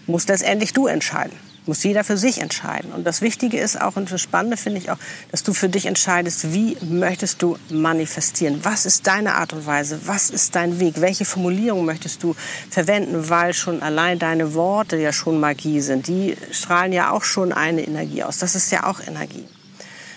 muss 0.09 0.27
letztendlich 0.27 0.73
du 0.73 0.87
entscheiden. 0.87 1.37
Muss 1.67 1.85
jeder 1.85 2.03
für 2.03 2.17
sich 2.17 2.41
entscheiden. 2.41 2.93
Und 2.93 3.05
das 3.05 3.21
Wichtige 3.21 3.61
ist 3.61 3.79
auch, 3.79 3.97
und 3.97 4.11
das 4.11 4.23
Spannende 4.23 4.57
finde 4.57 4.79
ich 4.79 4.91
auch, 4.91 4.97
dass 5.31 5.43
du 5.43 5.53
für 5.53 5.69
dich 5.69 5.85
entscheidest, 5.85 6.55
wie 6.55 6.79
möchtest 6.81 7.43
du 7.43 7.59
manifestieren? 7.69 8.61
Was 8.63 8.87
ist 8.87 9.07
deine 9.07 9.35
Art 9.35 9.53
und 9.53 9.67
Weise? 9.67 10.01
Was 10.07 10.31
ist 10.31 10.55
dein 10.55 10.81
Weg? 10.81 11.03
Welche 11.03 11.27
Formulierung 11.27 11.85
möchtest 11.85 12.23
du 12.23 12.35
verwenden? 12.71 13.29
Weil 13.29 13.53
schon 13.53 13.83
allein 13.83 14.19
deine 14.19 14.55
Worte 14.55 14.97
ja 14.97 15.13
schon 15.13 15.41
Magie 15.41 15.83
sind. 15.83 16.07
Die 16.07 16.39
strahlen 16.53 16.95
ja 16.95 17.11
auch 17.11 17.23
schon 17.23 17.53
eine 17.53 17.83
Energie 17.83 18.23
aus. 18.23 18.39
Das 18.39 18.55
ist 18.55 18.73
ja 18.73 18.85
auch 18.85 19.01
Energie. 19.07 19.45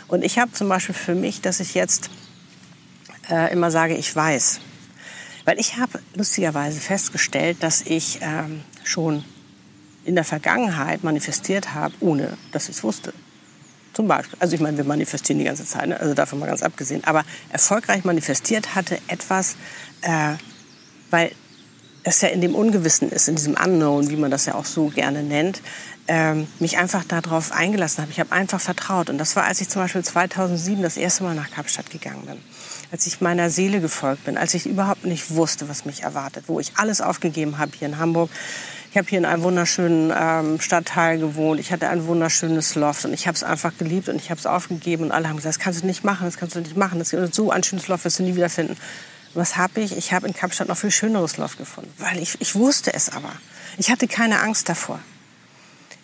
Und 0.08 0.24
ich 0.24 0.40
habe 0.40 0.54
zum 0.54 0.70
Beispiel 0.70 0.96
für 0.96 1.16
mich, 1.16 1.42
dass 1.42 1.60
ich 1.60 1.74
jetzt 1.74 2.10
äh, 3.30 3.52
immer 3.52 3.72
sage, 3.72 3.96
ich 3.96 4.16
weiß. 4.16 4.62
Weil 5.44 5.60
ich 5.60 5.78
habe 5.78 6.00
lustigerweise 6.16 6.80
festgestellt, 6.80 7.58
dass 7.60 7.82
ich 7.82 8.20
ähm, 8.22 8.62
schon 8.86 9.26
in 10.06 10.16
der 10.16 10.24
Vergangenheit 10.24 11.04
manifestiert 11.04 11.74
habe, 11.74 11.94
ohne 12.00 12.38
dass 12.52 12.70
ich 12.70 12.78
es 12.78 12.84
wusste. 12.84 13.14
Zum 13.94 14.08
Beispiel. 14.08 14.38
Also 14.40 14.56
ich 14.56 14.62
meine, 14.62 14.78
wir 14.78 14.86
manifestieren 14.86 15.40
die 15.40 15.46
ganze 15.46 15.66
Zeit, 15.66 15.90
ne? 15.90 16.00
also 16.00 16.14
davon 16.14 16.40
mal 16.40 16.46
ganz 16.46 16.64
abgesehen. 16.64 17.04
Aber 17.04 17.24
erfolgreich 17.50 18.06
manifestiert 18.06 18.74
hatte 18.74 18.98
etwas, 19.08 19.56
äh, 20.02 20.36
weil 21.10 21.32
es 22.04 22.22
ja 22.22 22.30
in 22.30 22.42
dem 22.42 22.56
Ungewissen 22.56 23.12
ist, 23.12 23.28
in 23.28 23.36
diesem 23.36 23.56
Unknown, 23.56 24.10
wie 24.10 24.16
man 24.16 24.32
das 24.32 24.46
ja 24.46 24.56
auch 24.56 24.66
so 24.66 24.88
gerne 24.88 25.24
nennt, 25.24 25.62
ähm, 26.08 26.48
mich 26.60 26.78
einfach 26.78 27.04
darauf 27.04 27.52
eingelassen 27.52 28.02
habe. 28.02 28.12
Ich 28.12 28.20
habe 28.20 28.32
einfach 28.32 28.60
vertraut. 28.60 29.10
Und 29.10 29.18
das 29.18 29.36
war, 29.36 29.44
als 29.44 29.62
ich 29.62 29.70
zum 29.70 29.82
Beispiel 29.82 30.04
2007 30.04 30.82
das 30.82 30.98
erste 30.98 31.24
Mal 31.24 31.36
nach 31.36 31.52
Kapstadt 31.52 31.90
gegangen 31.90 32.26
bin. 32.26 32.38
Als 32.92 33.06
ich 33.08 33.22
meiner 33.22 33.50
Seele 33.50 33.82
gefolgt 33.82 34.26
bin, 34.26 34.38
als 34.38 34.54
ich 34.54 34.66
überhaupt 34.66 35.06
nicht 35.06 35.36
wusste, 35.36 35.70
was 35.70 35.86
mich 35.86 36.04
erwartet, 36.04 36.46
wo 36.48 36.60
ich 36.60 36.74
alles 36.76 37.02
aufgegeben 37.02 37.58
habe 37.58 37.72
hier 37.78 37.88
in 37.88 38.00
Hamburg. 38.00 38.30
Ich 38.92 38.98
habe 38.98 39.08
hier 39.08 39.20
in 39.20 39.26
einem 39.26 39.44
wunderschönen 39.44 40.12
ähm, 40.14 40.60
Stadtteil 40.60 41.18
gewohnt. 41.18 41.62
Ich 41.62 41.72
hatte 41.72 41.88
ein 41.88 42.08
wunderschönes 42.08 42.76
Loft 42.76 43.06
und 43.06 43.14
ich 43.14 43.26
habe 43.26 43.38
es 43.38 43.44
einfach 43.44 43.78
geliebt 43.78 44.10
und 44.10 44.18
ich 44.18 44.30
habe 44.30 44.38
es 44.38 44.46
aufgegeben 44.46 45.06
und 45.06 45.12
alle 45.14 45.30
haben 45.30 45.38
gesagt, 45.38 45.56
das 45.56 45.64
kannst 45.64 45.82
du 45.82 45.88
nicht 45.88 46.04
machen, 46.04 46.26
das 46.26 46.36
kannst 46.36 46.58
du 46.58 46.60
nicht 46.60 46.76
machen. 46.76 47.00
Das 47.00 47.14
ist 47.14 47.34
so 47.34 47.52
ein 47.52 47.64
schönes 47.64 47.88
Loft 47.88 48.04
wirst 48.04 48.20
du 48.20 48.24
nie 48.24 48.36
wiederfinden. 48.36 48.76
Was 49.34 49.56
habe 49.56 49.80
ich? 49.80 49.96
Ich 49.96 50.12
habe 50.12 50.28
in 50.28 50.34
Kapstadt 50.34 50.68
noch 50.68 50.76
viel 50.76 50.92
schöneres 50.92 51.38
Loft 51.38 51.58
gefunden, 51.58 51.90
weil 52.00 52.20
ich, 52.20 52.36
ich 52.42 52.54
wusste 52.56 52.94
es 52.94 53.08
aber. 53.08 53.32
Ich 53.78 53.90
hatte 53.90 54.10
keine 54.10 54.42
Angst 54.42 54.68
davor. 54.68 55.00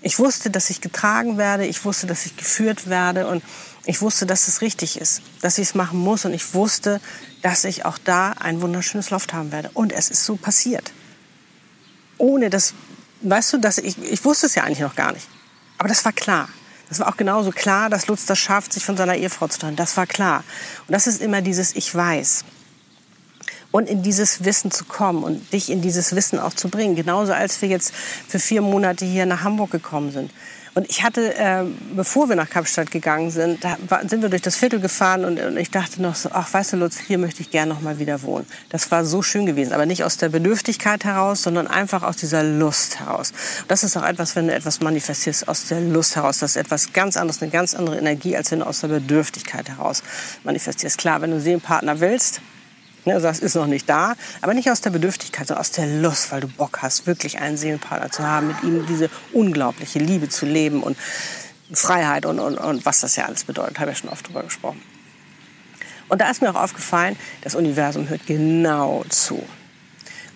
Ich 0.02 0.18
wusste, 0.18 0.50
dass 0.50 0.70
ich 0.70 0.80
getragen 0.80 1.38
werde, 1.38 1.66
ich 1.66 1.84
wusste, 1.84 2.08
dass 2.08 2.26
ich 2.26 2.38
geführt 2.38 2.88
werde 2.88 3.28
und 3.28 3.44
ich 3.86 4.02
wusste, 4.02 4.26
dass 4.26 4.48
es 4.48 4.62
richtig 4.62 4.98
ist, 5.02 5.22
dass 5.42 5.58
ich 5.58 5.68
es 5.68 5.76
machen 5.76 6.00
muss 6.00 6.24
und 6.24 6.34
ich 6.34 6.54
wusste, 6.54 7.02
dass 7.42 7.66
ich 7.66 7.84
auch 7.84 7.98
da 7.98 8.32
ein 8.32 8.62
wunderschönes 8.62 9.10
Loft 9.10 9.34
haben 9.34 9.52
werde. 9.52 9.72
Und 9.74 9.92
es 9.92 10.10
ist 10.10 10.24
so 10.24 10.38
passiert. 10.38 10.94
Ohne 12.18 12.50
das, 12.50 12.74
weißt 13.22 13.54
du, 13.54 13.58
dass 13.58 13.78
ich, 13.78 13.98
ich 14.02 14.24
wusste 14.26 14.46
es 14.48 14.56
ja 14.56 14.64
eigentlich 14.64 14.80
noch 14.80 14.96
gar 14.96 15.12
nicht. 15.12 15.28
Aber 15.78 15.90
das 15.90 16.04
war 16.06 16.14
klar. 16.14 16.50
Das 16.90 17.00
war 17.00 17.10
auch 17.10 17.18
genauso 17.18 17.52
klar, 17.52 17.90
dass 17.90 18.08
Lutz 18.08 18.26
das 18.26 18.40
schafft, 18.40 18.74
sich 18.74 18.86
von 18.86 18.96
seiner 18.96 19.16
Ehefrau 19.16 19.48
zu 19.48 19.60
trennen. 19.60 19.76
Das 19.76 19.98
war 19.98 20.08
klar. 20.08 20.44
Und 20.88 20.94
das 20.94 21.06
ist 21.06 21.22
immer 21.22 21.42
dieses 21.42 21.76
Ich 21.76 21.94
weiß 21.94 22.46
und 23.72 23.90
in 23.90 24.02
dieses 24.02 24.46
Wissen 24.46 24.72
zu 24.72 24.86
kommen 24.86 25.24
und 25.24 25.54
dich 25.54 25.70
in 25.70 25.82
dieses 25.82 26.16
Wissen 26.16 26.40
auch 26.40 26.54
zu 26.54 26.70
bringen. 26.70 26.96
Genauso 26.96 27.34
als 27.34 27.62
wir 27.62 27.70
jetzt 27.70 27.94
für 28.28 28.40
vier 28.40 28.62
Monate 28.62 29.06
hier 29.06 29.26
nach 29.26 29.44
Hamburg 29.44 29.72
gekommen 29.72 30.12
sind. 30.12 30.32
Und 30.78 30.88
ich 30.92 31.02
hatte, 31.02 31.34
äh, 31.34 31.64
bevor 31.96 32.30
wir 32.30 32.36
nach 32.36 32.52
Kapstadt 32.52 32.92
gegangen 32.92 33.32
sind, 33.32 33.64
da 33.64 33.80
sind 34.08 34.22
wir 34.22 34.30
durch 34.30 34.44
das 34.44 34.58
Viertel 34.58 34.80
gefahren 34.80 35.26
und, 35.26 35.40
und 35.40 35.58
ich 35.58 35.72
dachte 35.72 36.00
noch 36.04 36.14
so, 36.14 36.30
ach, 36.32 36.54
weißt 36.54 36.74
du, 36.74 36.78
Lutz, 36.78 37.00
hier 37.00 37.18
möchte 37.18 37.42
ich 37.42 37.50
gerne 37.50 37.74
noch 37.74 37.82
mal 37.82 37.98
wieder 37.98 38.22
wohnen. 38.22 38.46
Das 38.70 38.92
war 38.92 39.04
so 39.04 39.24
schön 39.24 39.48
gewesen, 39.48 39.74
aber 39.74 39.88
nicht 39.88 40.04
aus 40.04 40.18
der 40.18 40.30
Bedürftigkeit 40.30 41.04
heraus, 41.04 41.42
sondern 41.42 41.66
einfach 41.66 42.04
aus 42.04 42.18
dieser 42.18 42.44
Lust 42.44 43.00
heraus. 43.00 43.32
Und 43.62 43.72
das 43.72 43.84
ist 43.84 43.98
auch 43.98 44.04
etwas, 44.04 44.36
wenn 44.36 44.50
du 44.50 44.54
etwas 44.54 44.80
manifestierst, 44.80 45.48
aus 45.48 45.66
der 45.66 45.82
Lust 45.82 46.16
heraus. 46.16 46.38
Das 46.38 46.52
ist 46.52 46.58
etwas 46.58 46.94
ganz 46.94 47.18
anderes, 47.18 47.42
eine 47.42 47.50
ganz 47.50 47.74
andere 47.74 47.98
Energie, 47.98 48.38
als 48.38 48.52
wenn 48.52 48.60
du 48.60 48.68
aus 48.68 48.82
der 48.82 48.90
Bedürftigkeit 48.90 49.70
heraus 49.70 50.04
manifestierst. 50.44 51.00
Klar, 51.00 51.24
wenn 51.24 51.32
du 51.32 51.40
Seelenpartner 51.40 52.02
willst, 52.02 52.40
Ne, 53.08 53.22
das 53.22 53.40
ist 53.40 53.56
noch 53.56 53.68
nicht 53.68 53.88
da, 53.88 54.16
aber 54.42 54.54
nicht 54.54 54.70
aus 54.70 54.82
der 54.82 54.90
Bedürftigkeit, 54.90 55.48
sondern 55.48 55.62
aus 55.62 55.72
der 55.72 55.88
Lust, 55.88 56.30
weil 56.34 56.42
du 56.42 56.50
Bock 56.50 56.80
hast, 56.82 57.08
wirklich 57.08 57.40
einen 57.40 57.56
Seelenpartner 57.56 58.12
zu 58.12 58.22
haben, 58.24 58.48
mit 58.48 58.64
ihm 58.64 58.86
diese 58.86 59.10
unglaubliche 59.32 60.00
Liebe 60.00 60.28
zu 60.28 60.46
leben 60.46 60.84
und 60.84 60.98
Freiheit 61.72 62.26
und, 62.26 62.40
und, 62.40 62.58
und 62.58 62.86
was 62.86 63.00
das 63.00 63.16
ja 63.16 63.24
alles 63.24 63.46
bedeutet, 63.46 63.80
habe 63.80 63.92
ich 63.92 63.98
ja 63.98 64.02
schon 64.02 64.10
oft 64.10 64.28
drüber 64.28 64.44
gesprochen. 64.44 64.82
Und 66.10 66.20
da 66.20 66.30
ist 66.30 66.42
mir 66.42 66.50
auch 66.50 66.62
aufgefallen, 66.62 67.16
das 67.44 67.56
Universum 67.56 68.10
hört 68.10 68.28
genau 68.28 69.06
zu. 69.08 69.42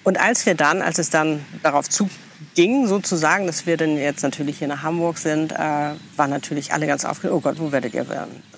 Und 0.06 0.18
als 0.18 0.46
wir 0.46 0.56
dann, 0.56 0.82
als 0.82 0.98
es 0.98 1.10
dann 1.10 1.46
darauf 1.64 1.90
zuging, 1.90 2.88
sozusagen, 2.88 3.48
dass 3.48 3.66
wir 3.66 3.76
dann 3.76 3.98
jetzt 3.98 4.24
natürlich 4.24 4.60
hier 4.60 4.70
nach 4.70 4.82
Hamburg 4.82 5.18
sind, 5.18 5.52
äh, 5.52 5.56
waren 5.58 6.30
natürlich 6.30 6.72
alle 6.72 6.88
ganz 6.88 7.04
aufgeregt. 7.04 7.36
Oh 7.36 7.42
Gott, 7.42 7.60
wo 7.60 7.74
werdet 7.74 7.94
ihr, 7.94 8.06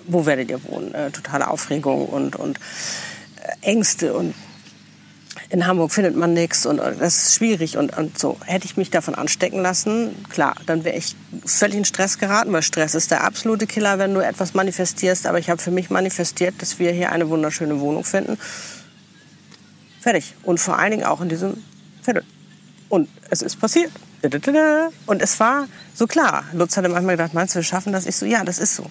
wo 0.06 0.24
werdet 0.24 0.50
ihr 0.50 0.62
wohnen? 0.62 0.94
Äh, 0.94 1.10
totale 1.10 1.48
Aufregung 1.48 2.06
und, 2.06 2.36
und 2.36 2.60
Ängste 3.64 4.14
und 4.14 4.34
in 5.50 5.66
Hamburg 5.66 5.92
findet 5.92 6.16
man 6.16 6.32
nichts 6.32 6.66
und 6.66 6.78
das 6.78 7.26
ist 7.26 7.34
schwierig 7.34 7.76
und, 7.76 7.96
und 7.96 8.18
so. 8.18 8.38
Hätte 8.44 8.66
ich 8.66 8.76
mich 8.76 8.90
davon 8.90 9.14
anstecken 9.14 9.62
lassen, 9.62 10.24
klar, 10.28 10.56
dann 10.66 10.84
wäre 10.84 10.96
ich 10.96 11.14
völlig 11.44 11.76
in 11.76 11.84
Stress 11.84 12.18
geraten, 12.18 12.52
weil 12.52 12.62
Stress 12.62 12.94
ist 12.94 13.10
der 13.10 13.24
absolute 13.24 13.66
Killer, 13.66 13.98
wenn 13.98 14.14
du 14.14 14.20
etwas 14.20 14.54
manifestierst. 14.54 15.26
Aber 15.26 15.38
ich 15.38 15.50
habe 15.50 15.60
für 15.60 15.70
mich 15.70 15.90
manifestiert, 15.90 16.54
dass 16.58 16.78
wir 16.78 16.92
hier 16.92 17.12
eine 17.12 17.28
wunderschöne 17.28 17.78
Wohnung 17.80 18.04
finden. 18.04 18.38
Fertig. 20.00 20.34
Und 20.42 20.58
vor 20.58 20.78
allen 20.78 20.90
Dingen 20.90 21.04
auch 21.04 21.20
in 21.20 21.28
diesem 21.28 21.62
Viertel. 22.02 22.24
Und 22.88 23.08
es 23.30 23.42
ist 23.42 23.60
passiert. 23.60 23.90
Und 25.06 25.22
es 25.22 25.40
war 25.40 25.68
so 25.94 26.06
klar. 26.06 26.44
Lutz 26.52 26.76
hatte 26.76 26.88
manchmal 26.88 27.16
gedacht, 27.16 27.34
meinst 27.34 27.54
du, 27.54 27.58
wir 27.58 27.64
schaffen 27.64 27.92
das? 27.92 28.06
Ich 28.06 28.16
so, 28.16 28.26
ja, 28.26 28.44
das 28.44 28.58
ist 28.58 28.74
so. 28.74 28.90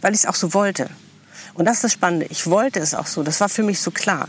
Weil 0.00 0.12
ich 0.12 0.20
es 0.20 0.26
auch 0.26 0.34
so 0.34 0.54
wollte. 0.54 0.90
Und 1.54 1.66
das 1.66 1.76
ist 1.76 1.84
das 1.84 1.92
Spannende. 1.92 2.26
Ich 2.30 2.46
wollte 2.46 2.80
es 2.80 2.94
auch 2.94 3.06
so. 3.06 3.22
Das 3.22 3.40
war 3.40 3.48
für 3.48 3.62
mich 3.62 3.80
so 3.80 3.90
klar. 3.90 4.28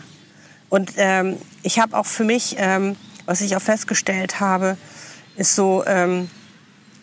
Und 0.69 0.93
ähm, 0.97 1.37
ich 1.61 1.79
habe 1.79 1.97
auch 1.97 2.05
für 2.05 2.23
mich, 2.23 2.55
ähm, 2.57 2.95
was 3.25 3.41
ich 3.41 3.55
auch 3.55 3.61
festgestellt 3.61 4.39
habe, 4.39 4.77
ist 5.35 5.55
so 5.55 5.83
ähm, 5.85 6.29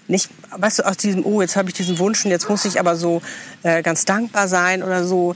nicht, 0.08 0.30
weißt 0.56 0.80
du, 0.80 0.86
aus 0.86 0.96
diesem, 0.96 1.24
oh, 1.24 1.40
jetzt 1.40 1.56
habe 1.56 1.68
ich 1.68 1.74
diesen 1.74 1.98
Wunsch 1.98 2.24
und 2.24 2.30
jetzt 2.30 2.48
muss 2.48 2.64
ich 2.64 2.80
aber 2.80 2.96
so 2.96 3.22
äh, 3.62 3.82
ganz 3.82 4.04
dankbar 4.04 4.48
sein 4.48 4.82
oder 4.82 5.04
so 5.04 5.34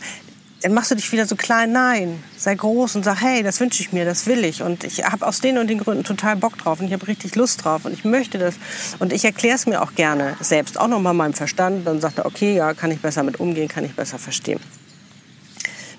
dann 0.64 0.72
machst 0.72 0.90
du 0.90 0.94
dich 0.94 1.12
wieder 1.12 1.26
so 1.26 1.36
klein. 1.36 1.72
Nein, 1.72 2.22
sei 2.38 2.54
groß 2.54 2.96
und 2.96 3.04
sag, 3.04 3.20
hey, 3.20 3.42
das 3.42 3.60
wünsche 3.60 3.82
ich 3.82 3.92
mir, 3.92 4.06
das 4.06 4.26
will 4.26 4.46
ich. 4.46 4.62
Und 4.62 4.82
ich 4.82 5.04
habe 5.04 5.26
aus 5.26 5.42
den 5.42 5.58
und 5.58 5.66
den 5.66 5.76
Gründen 5.76 6.04
total 6.04 6.36
Bock 6.36 6.56
drauf 6.56 6.80
und 6.80 6.86
ich 6.86 6.94
habe 6.94 7.06
richtig 7.06 7.36
Lust 7.36 7.62
drauf 7.62 7.84
und 7.84 7.92
ich 7.92 8.06
möchte 8.06 8.38
das. 8.38 8.54
Und 8.98 9.12
ich 9.12 9.26
erkläre 9.26 9.56
es 9.56 9.66
mir 9.66 9.82
auch 9.82 9.94
gerne 9.94 10.38
selbst, 10.40 10.80
auch 10.80 10.88
nochmal 10.88 11.12
meinem 11.12 11.34
Verstand. 11.34 11.86
Dann 11.86 12.00
sagt 12.00 12.16
er, 12.16 12.24
okay, 12.24 12.56
ja, 12.56 12.72
kann 12.72 12.90
ich 12.90 13.00
besser 13.00 13.22
mit 13.24 13.40
umgehen, 13.40 13.68
kann 13.68 13.84
ich 13.84 13.94
besser 13.94 14.18
verstehen. 14.18 14.58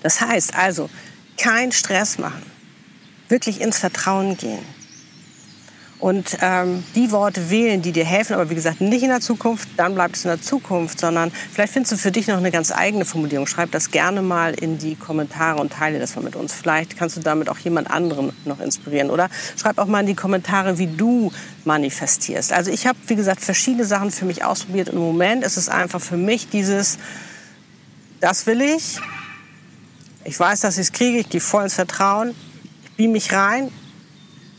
Das 0.06 0.20
heißt 0.20 0.54
also, 0.54 0.88
kein 1.36 1.72
Stress 1.72 2.16
machen, 2.16 2.44
wirklich 3.28 3.60
ins 3.60 3.80
Vertrauen 3.80 4.36
gehen 4.36 4.64
und 5.98 6.38
ähm, 6.42 6.84
die 6.94 7.10
Worte 7.10 7.50
wählen, 7.50 7.82
die 7.82 7.90
dir 7.90 8.04
helfen, 8.04 8.34
aber 8.34 8.48
wie 8.48 8.54
gesagt, 8.54 8.80
nicht 8.80 9.02
in 9.02 9.08
der 9.08 9.20
Zukunft, 9.20 9.68
dann 9.76 9.96
bleibt 9.96 10.14
es 10.14 10.24
in 10.24 10.28
der 10.28 10.40
Zukunft, 10.40 11.00
sondern 11.00 11.32
vielleicht 11.52 11.72
findest 11.72 11.90
du 11.90 11.96
für 11.96 12.12
dich 12.12 12.28
noch 12.28 12.36
eine 12.36 12.52
ganz 12.52 12.70
eigene 12.70 13.04
Formulierung. 13.04 13.48
Schreib 13.48 13.72
das 13.72 13.90
gerne 13.90 14.22
mal 14.22 14.54
in 14.54 14.78
die 14.78 14.94
Kommentare 14.94 15.60
und 15.60 15.72
teile 15.72 15.98
das 15.98 16.14
mal 16.14 16.22
mit 16.22 16.36
uns. 16.36 16.52
Vielleicht 16.52 16.96
kannst 16.96 17.16
du 17.16 17.20
damit 17.20 17.48
auch 17.48 17.58
jemand 17.58 17.90
anderen 17.90 18.32
noch 18.44 18.60
inspirieren 18.60 19.10
oder 19.10 19.28
schreib 19.56 19.78
auch 19.78 19.86
mal 19.86 20.02
in 20.02 20.06
die 20.06 20.14
Kommentare, 20.14 20.78
wie 20.78 20.86
du 20.86 21.32
manifestierst. 21.64 22.52
Also 22.52 22.70
ich 22.70 22.86
habe, 22.86 22.98
wie 23.08 23.16
gesagt, 23.16 23.40
verschiedene 23.40 23.84
Sachen 23.84 24.12
für 24.12 24.24
mich 24.24 24.44
ausprobiert. 24.44 24.90
Im 24.90 24.98
Moment 24.98 25.42
ist 25.42 25.56
es 25.56 25.68
einfach 25.68 26.00
für 26.00 26.16
mich 26.16 26.48
dieses, 26.48 26.98
das 28.20 28.46
will 28.46 28.60
ich, 28.60 29.00
ich 30.26 30.38
weiß, 30.38 30.60
dass 30.60 30.74
ich 30.74 30.88
es 30.88 30.92
kriege, 30.92 31.18
ich 31.18 31.28
gehe 31.28 31.40
voll 31.40 31.64
ins 31.64 31.74
Vertrauen, 31.74 32.34
ich 32.84 32.90
beam 32.96 33.12
mich 33.12 33.32
rein, 33.32 33.70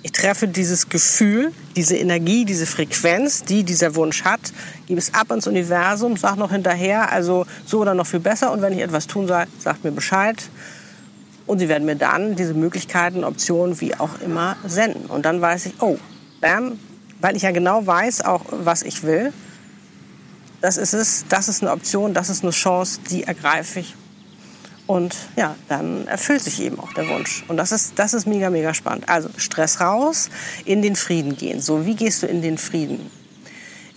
ich 0.02 0.14
treffe 0.14 0.48
dieses 0.48 0.88
Gefühl, 0.88 1.52
diese 1.76 1.98
Energie, 1.98 2.46
diese 2.46 2.66
Frequenz, 2.66 3.44
die 3.44 3.64
dieser 3.64 3.96
Wunsch 3.96 4.24
hat, 4.24 4.40
gebe 4.88 5.00
es 5.00 5.14
ab 5.14 5.30
ins 5.32 5.48
Universum, 5.48 6.16
sag 6.16 6.38
noch 6.38 6.52
hinterher, 6.52 7.12
also 7.12 7.46
so 7.66 7.80
oder 7.80 7.94
noch 7.94 8.08
viel 8.08 8.22
besser. 8.22 8.54
Und 8.54 8.62
wenn 8.62 8.72
ich 8.72 8.80
etwas 8.80 9.08
tun 9.08 9.28
soll, 9.28 9.46
sagt 9.60 9.84
mir 9.84 9.92
Bescheid. 9.92 10.50
Und 11.46 11.60
sie 11.60 11.68
werden 11.68 11.86
mir 11.86 11.96
dann 11.96 12.36
diese 12.36 12.54
Möglichkeiten, 12.54 13.24
Optionen, 13.24 13.82
wie 13.82 13.96
auch 13.96 14.22
immer, 14.22 14.56
senden. 14.66 15.08
Und 15.08 15.26
dann 15.26 15.42
weiß 15.42 15.66
ich, 15.66 15.74
oh, 15.82 15.98
bam, 16.40 16.80
weil 17.20 17.36
ich 17.36 17.42
ja 17.42 17.52
genau 17.52 17.86
weiß, 17.86 18.24
auch 18.24 18.46
was 18.52 18.84
ich 18.84 19.04
will. 19.04 19.34
Das 20.62 20.78
ist 20.78 20.94
es, 20.94 21.26
das 21.28 21.50
ist 21.50 21.62
eine 21.62 21.72
Option, 21.72 22.14
das 22.14 22.30
ist 22.30 22.44
eine 22.44 22.52
Chance, 22.52 23.00
die 23.10 23.24
ergreife 23.24 23.82
ich 23.82 23.96
und 24.88 25.16
ja, 25.36 25.56
dann 25.68 26.08
erfüllt 26.08 26.42
sich 26.42 26.62
eben 26.62 26.80
auch 26.80 26.94
der 26.94 27.08
Wunsch. 27.10 27.44
Und 27.50 27.58
das 27.58 27.72
ist, 27.72 28.00
das 28.00 28.14
ist 28.14 28.26
mega, 28.26 28.50
mega 28.50 28.74
spannend. 28.74 29.08
Also 29.08 29.30
Stress 29.38 29.82
raus, 29.82 30.30
in 30.66 30.82
den 30.82 30.96
Frieden 30.96 31.36
gehen. 31.36 31.60
So, 31.60 31.86
wie 31.86 31.96
gehst 31.96 32.24
du 32.24 32.28
in 32.28 32.42
den 32.42 32.58
Frieden? 32.58 33.12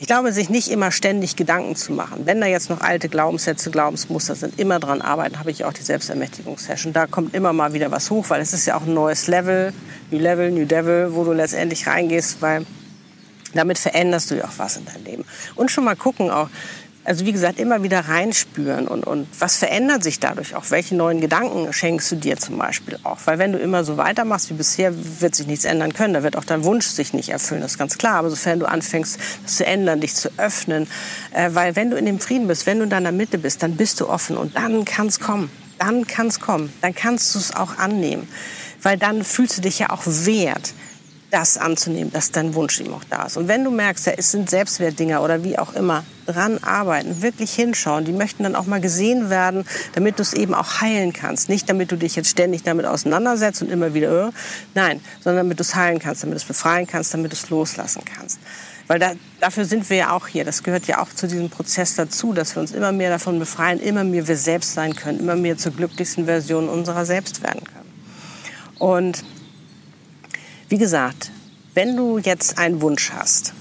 Ich 0.00 0.06
glaube, 0.06 0.32
sich 0.32 0.48
nicht 0.48 0.70
immer 0.70 0.90
ständig 0.90 1.36
Gedanken 1.36 1.76
zu 1.76 1.92
machen. 1.92 2.22
Wenn 2.24 2.40
da 2.40 2.46
jetzt 2.46 2.70
noch 2.70 2.80
alte 2.80 3.08
Glaubenssätze, 3.08 3.70
Glaubensmuster 3.70 4.34
sind, 4.34 4.58
immer 4.58 4.80
dran 4.80 5.02
arbeiten, 5.02 5.38
habe 5.38 5.50
ich 5.50 5.64
auch 5.64 5.74
die 5.74 5.82
Selbstermächtigungssession. 5.82 6.94
Da 6.94 7.06
kommt 7.06 7.34
immer 7.34 7.52
mal 7.52 7.74
wieder 7.74 7.90
was 7.90 8.10
hoch, 8.10 8.24
weil 8.30 8.40
es 8.40 8.54
ist 8.54 8.66
ja 8.66 8.76
auch 8.76 8.86
ein 8.86 8.94
neues 8.94 9.26
Level, 9.26 9.74
New 10.10 10.18
Level, 10.18 10.50
New 10.50 10.64
Devil, 10.64 11.10
wo 11.12 11.22
du 11.24 11.32
letztendlich 11.32 11.86
reingehst, 11.86 12.40
weil 12.40 12.64
damit 13.52 13.78
veränderst 13.78 14.30
du 14.30 14.36
ja 14.36 14.44
auch 14.44 14.58
was 14.58 14.78
in 14.78 14.86
deinem 14.86 15.04
Leben. 15.04 15.24
Und 15.54 15.70
schon 15.70 15.84
mal 15.84 15.96
gucken 15.96 16.30
auch, 16.30 16.48
also 17.04 17.24
wie 17.24 17.32
gesagt, 17.32 17.58
immer 17.58 17.82
wieder 17.82 18.00
reinspüren 18.00 18.86
und, 18.86 19.06
und 19.06 19.26
was 19.38 19.56
verändert 19.56 20.02
sich 20.02 20.20
dadurch 20.20 20.54
auch? 20.54 20.70
Welche 20.70 20.94
neuen 20.94 21.20
Gedanken 21.20 21.72
schenkst 21.72 22.12
du 22.12 22.16
dir 22.16 22.36
zum 22.36 22.58
Beispiel 22.58 22.98
auch? 23.04 23.18
Weil 23.24 23.38
wenn 23.38 23.52
du 23.52 23.58
immer 23.58 23.84
so 23.84 23.96
weitermachst 23.96 24.50
wie 24.50 24.54
bisher, 24.54 24.92
wird 25.20 25.34
sich 25.34 25.46
nichts 25.46 25.64
ändern 25.64 25.94
können. 25.94 26.12
Da 26.12 26.22
wird 26.22 26.36
auch 26.36 26.44
dein 26.44 26.62
Wunsch 26.64 26.86
sich 26.86 27.14
nicht 27.14 27.30
erfüllen, 27.30 27.62
das 27.62 27.72
ist 27.72 27.78
ganz 27.78 27.96
klar. 27.96 28.16
Aber 28.16 28.28
sofern 28.28 28.60
du 28.60 28.66
anfängst, 28.66 29.18
das 29.42 29.56
zu 29.56 29.66
ändern, 29.66 30.00
dich 30.00 30.14
zu 30.14 30.30
öffnen, 30.36 30.86
äh, 31.32 31.50
weil 31.52 31.74
wenn 31.74 31.90
du 31.90 31.96
in 31.96 32.04
dem 32.04 32.20
Frieden 32.20 32.48
bist, 32.48 32.66
wenn 32.66 32.78
du 32.78 32.84
in 32.84 32.90
deiner 32.90 33.12
Mitte 33.12 33.38
bist, 33.38 33.62
dann 33.62 33.76
bist 33.76 34.00
du 34.00 34.08
offen 34.08 34.36
und 34.36 34.56
dann 34.56 34.84
kann 34.84 35.06
es 35.06 35.20
kommen. 35.20 35.50
Dann 35.78 36.06
kann 36.06 36.26
es 36.26 36.38
kommen. 36.40 36.70
Dann 36.82 36.94
kannst 36.94 37.34
du 37.34 37.38
es 37.38 37.56
auch 37.56 37.78
annehmen. 37.78 38.28
Weil 38.82 38.98
dann 38.98 39.24
fühlst 39.24 39.56
du 39.56 39.62
dich 39.62 39.78
ja 39.78 39.90
auch 39.90 40.02
wert 40.04 40.74
das 41.30 41.58
anzunehmen, 41.58 42.12
dass 42.12 42.32
dein 42.32 42.54
Wunsch 42.54 42.80
eben 42.80 42.92
auch 42.92 43.04
da 43.08 43.26
ist. 43.26 43.36
Und 43.36 43.48
wenn 43.48 43.64
du 43.64 43.70
merkst, 43.70 44.06
ja, 44.06 44.12
es 44.16 44.30
sind 44.30 44.50
Selbstwertdinger 44.50 45.22
oder 45.22 45.44
wie 45.44 45.58
auch 45.58 45.74
immer, 45.74 46.04
dran 46.26 46.58
arbeiten, 46.62 47.22
wirklich 47.22 47.52
hinschauen. 47.52 48.04
Die 48.04 48.12
möchten 48.12 48.44
dann 48.44 48.54
auch 48.54 48.66
mal 48.66 48.80
gesehen 48.80 49.30
werden, 49.30 49.64
damit 49.94 50.18
du 50.18 50.22
es 50.22 50.32
eben 50.32 50.54
auch 50.54 50.80
heilen 50.80 51.12
kannst. 51.12 51.48
Nicht 51.48 51.68
damit 51.68 51.92
du 51.92 51.96
dich 51.96 52.16
jetzt 52.16 52.28
ständig 52.28 52.62
damit 52.62 52.86
auseinandersetzt 52.86 53.62
und 53.62 53.70
immer 53.70 53.94
wieder, 53.94 54.28
äh, 54.28 54.30
nein, 54.74 55.00
sondern 55.20 55.44
damit 55.46 55.58
du 55.58 55.62
es 55.62 55.74
heilen 55.74 55.98
kannst, 55.98 56.22
damit 56.22 56.34
du 56.34 56.38
es 56.38 56.44
befreien 56.44 56.86
kannst, 56.86 57.12
damit 57.14 57.32
du 57.32 57.36
es 57.36 57.50
loslassen 57.50 58.02
kannst. 58.04 58.38
Weil 58.86 58.98
da, 58.98 59.12
dafür 59.40 59.64
sind 59.64 59.88
wir 59.88 59.96
ja 59.96 60.12
auch 60.12 60.26
hier. 60.26 60.44
Das 60.44 60.62
gehört 60.62 60.86
ja 60.86 61.00
auch 61.00 61.08
zu 61.08 61.28
diesem 61.28 61.48
Prozess 61.48 61.94
dazu, 61.94 62.32
dass 62.32 62.56
wir 62.56 62.60
uns 62.60 62.72
immer 62.72 62.92
mehr 62.92 63.10
davon 63.10 63.38
befreien, 63.38 63.78
immer 63.78 64.04
mehr 64.04 64.26
wir 64.26 64.36
selbst 64.36 64.74
sein 64.74 64.94
können, 64.94 65.20
immer 65.20 65.36
mehr 65.36 65.56
zur 65.56 65.72
glücklichsten 65.72 66.24
Version 66.24 66.68
unserer 66.68 67.04
selbst 67.04 67.42
werden 67.42 67.62
können. 67.64 67.90
Und 68.78 69.24
wie 70.70 70.78
gesagt, 70.78 71.32
wenn 71.74 71.96
du 71.96 72.18
jetzt 72.18 72.56
einen 72.56 72.80
Wunsch 72.80 73.10
hast, 73.12 73.52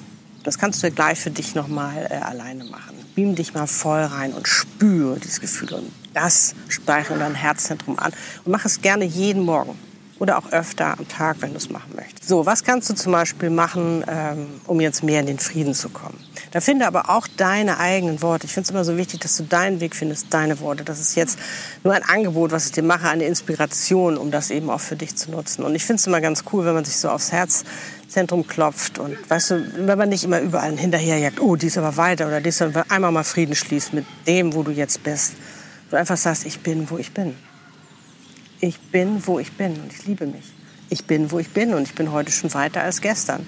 das 0.43 0.59
kannst 0.59 0.83
du 0.83 0.91
gleich 0.91 1.19
für 1.19 1.31
dich 1.31 1.55
nochmal 1.55 2.07
äh, 2.09 2.15
alleine 2.15 2.63
machen. 2.63 2.95
Beam 3.15 3.35
dich 3.35 3.55
mal 3.55 3.65
voll 3.65 4.03
rein 4.03 4.31
und 4.31 4.47
spüre 4.47 5.19
dieses 5.19 5.41
Gefühl. 5.41 5.73
Und 5.73 5.91
das 6.13 6.53
speichere 6.67 7.15
in 7.15 7.19
dein 7.19 7.35
Herzzentrum 7.35 7.97
an. 7.97 8.13
Und 8.45 8.51
mach 8.51 8.63
es 8.63 8.81
gerne 8.81 9.05
jeden 9.05 9.43
Morgen 9.43 9.77
oder 10.19 10.37
auch 10.37 10.51
öfter 10.51 10.97
am 10.99 11.07
Tag, 11.07 11.37
wenn 11.39 11.51
du 11.51 11.57
es 11.57 11.69
machen 11.69 11.93
möchtest. 11.95 12.27
So, 12.27 12.45
was 12.45 12.63
kannst 12.63 12.89
du 12.89 12.93
zum 12.93 13.13
Beispiel 13.13 13.49
machen, 13.49 14.03
ähm, 14.07 14.47
um 14.67 14.81
jetzt 14.81 15.01
mehr 15.01 15.21
in 15.21 15.25
den 15.25 15.39
Frieden 15.39 15.73
zu 15.73 15.89
kommen? 15.89 16.19
Da 16.51 16.61
finde 16.61 16.87
aber 16.87 17.09
auch 17.09 17.27
deine 17.37 17.79
eigenen 17.79 18.21
Worte. 18.21 18.45
Ich 18.45 18.53
finde 18.53 18.65
es 18.65 18.71
immer 18.71 18.83
so 18.83 18.97
wichtig, 18.97 19.21
dass 19.21 19.37
du 19.37 19.43
deinen 19.43 19.79
Weg 19.79 19.95
findest, 19.95 20.27
deine 20.33 20.59
Worte. 20.59 20.83
Das 20.83 20.99
ist 20.99 21.15
jetzt 21.15 21.39
nur 21.83 21.93
ein 21.93 22.03
Angebot, 22.03 22.51
was 22.51 22.65
ich 22.65 22.71
dir 22.73 22.83
mache, 22.83 23.07
eine 23.07 23.23
Inspiration, 23.23 24.17
um 24.17 24.29
das 24.29 24.51
eben 24.51 24.69
auch 24.69 24.81
für 24.81 24.95
dich 24.95 25.15
zu 25.15 25.31
nutzen. 25.31 25.63
Und 25.63 25.75
ich 25.75 25.85
finde 25.85 26.01
es 26.01 26.07
immer 26.07 26.21
ganz 26.21 26.43
cool, 26.51 26.65
wenn 26.65 26.73
man 26.73 26.85
sich 26.85 26.97
so 26.97 27.09
aufs 27.09 27.31
Herzzentrum 27.31 28.45
klopft 28.45 28.99
und 28.99 29.17
weißt 29.29 29.51
du, 29.51 29.87
wenn 29.87 29.97
man 29.97 30.09
nicht 30.09 30.23
immer 30.23 30.41
überall 30.41 30.77
hinterherjagt, 30.77 31.39
oh, 31.39 31.55
die 31.55 31.67
ist 31.67 31.77
aber 31.77 31.95
weiter 31.97 32.27
oder 32.27 32.41
die 32.41 32.49
ist 32.49 32.61
einmal 32.61 33.11
mal 33.11 33.23
Frieden 33.23 33.55
schließt 33.55 33.93
mit 33.93 34.05
dem, 34.27 34.53
wo 34.53 34.63
du 34.63 34.71
jetzt 34.71 35.03
bist. 35.03 35.33
Du 35.89 35.95
einfach 35.95 36.17
sagst, 36.17 36.45
ich 36.45 36.59
bin, 36.59 36.89
wo 36.89 36.97
ich 36.97 37.13
bin. 37.13 37.35
Ich 38.61 38.79
bin, 38.79 39.25
wo 39.25 39.39
ich 39.39 39.53
bin 39.53 39.73
und 39.79 39.93
ich 39.93 40.05
liebe 40.05 40.25
mich. 40.25 40.45
Ich 40.89 41.05
bin, 41.05 41.31
wo 41.31 41.39
ich 41.39 41.49
bin 41.49 41.73
und 41.73 41.83
ich 41.83 41.95
bin 41.95 42.11
heute 42.11 42.31
schon 42.31 42.53
weiter 42.53 42.81
als 42.81 42.99
gestern. 42.99 43.45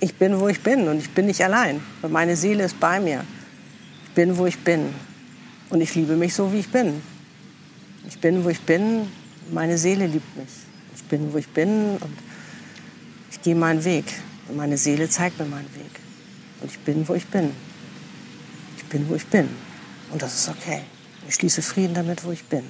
Ich 0.00 0.14
bin, 0.16 0.38
wo 0.40 0.48
ich 0.48 0.60
bin 0.60 0.88
und 0.88 0.98
ich 0.98 1.10
bin 1.10 1.26
nicht 1.26 1.42
allein, 1.42 1.80
weil 2.02 2.10
meine 2.10 2.36
Seele 2.36 2.64
ist 2.64 2.78
bei 2.78 3.00
mir. 3.00 3.24
Ich 4.04 4.10
bin, 4.14 4.36
wo 4.36 4.46
ich 4.46 4.58
bin 4.58 4.94
und 5.70 5.80
ich 5.80 5.94
liebe 5.94 6.16
mich 6.16 6.34
so, 6.34 6.52
wie 6.52 6.58
ich 6.58 6.68
bin. 6.68 7.00
Ich 8.08 8.18
bin, 8.18 8.44
wo 8.44 8.50
ich 8.50 8.60
bin, 8.60 9.08
meine 9.52 9.78
Seele 9.78 10.06
liebt 10.06 10.36
mich. 10.36 10.48
Ich 10.94 11.04
bin, 11.04 11.32
wo 11.32 11.38
ich 11.38 11.48
bin 11.48 11.96
und 12.00 12.12
ich 13.30 13.40
gehe 13.42 13.54
meinen 13.54 13.84
Weg. 13.84 14.04
Und 14.48 14.56
meine 14.56 14.76
Seele 14.76 15.08
zeigt 15.08 15.38
mir 15.38 15.46
meinen 15.46 15.74
Weg. 15.74 15.90
Und 16.60 16.70
ich 16.70 16.78
bin, 16.80 17.08
wo 17.08 17.14
ich 17.14 17.26
bin. 17.26 17.52
Ich 18.76 18.84
bin, 18.84 19.08
wo 19.08 19.14
ich 19.14 19.26
bin. 19.26 19.48
Und 20.12 20.20
das 20.20 20.34
ist 20.34 20.48
okay. 20.48 20.82
Ich 21.28 21.34
schließe 21.34 21.62
Frieden 21.62 21.94
damit, 21.94 22.24
wo 22.24 22.32
ich 22.32 22.44
bin. 22.44 22.64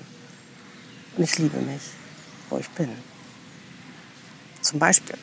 Und 1.17 1.25
ich 1.25 1.39
liebe 1.39 1.59
mich, 1.59 1.83
wo 2.51 2.59
ich 2.59 2.69
bin. 2.71 2.91
Zum 4.61 4.79
Beispiel. 4.79 5.17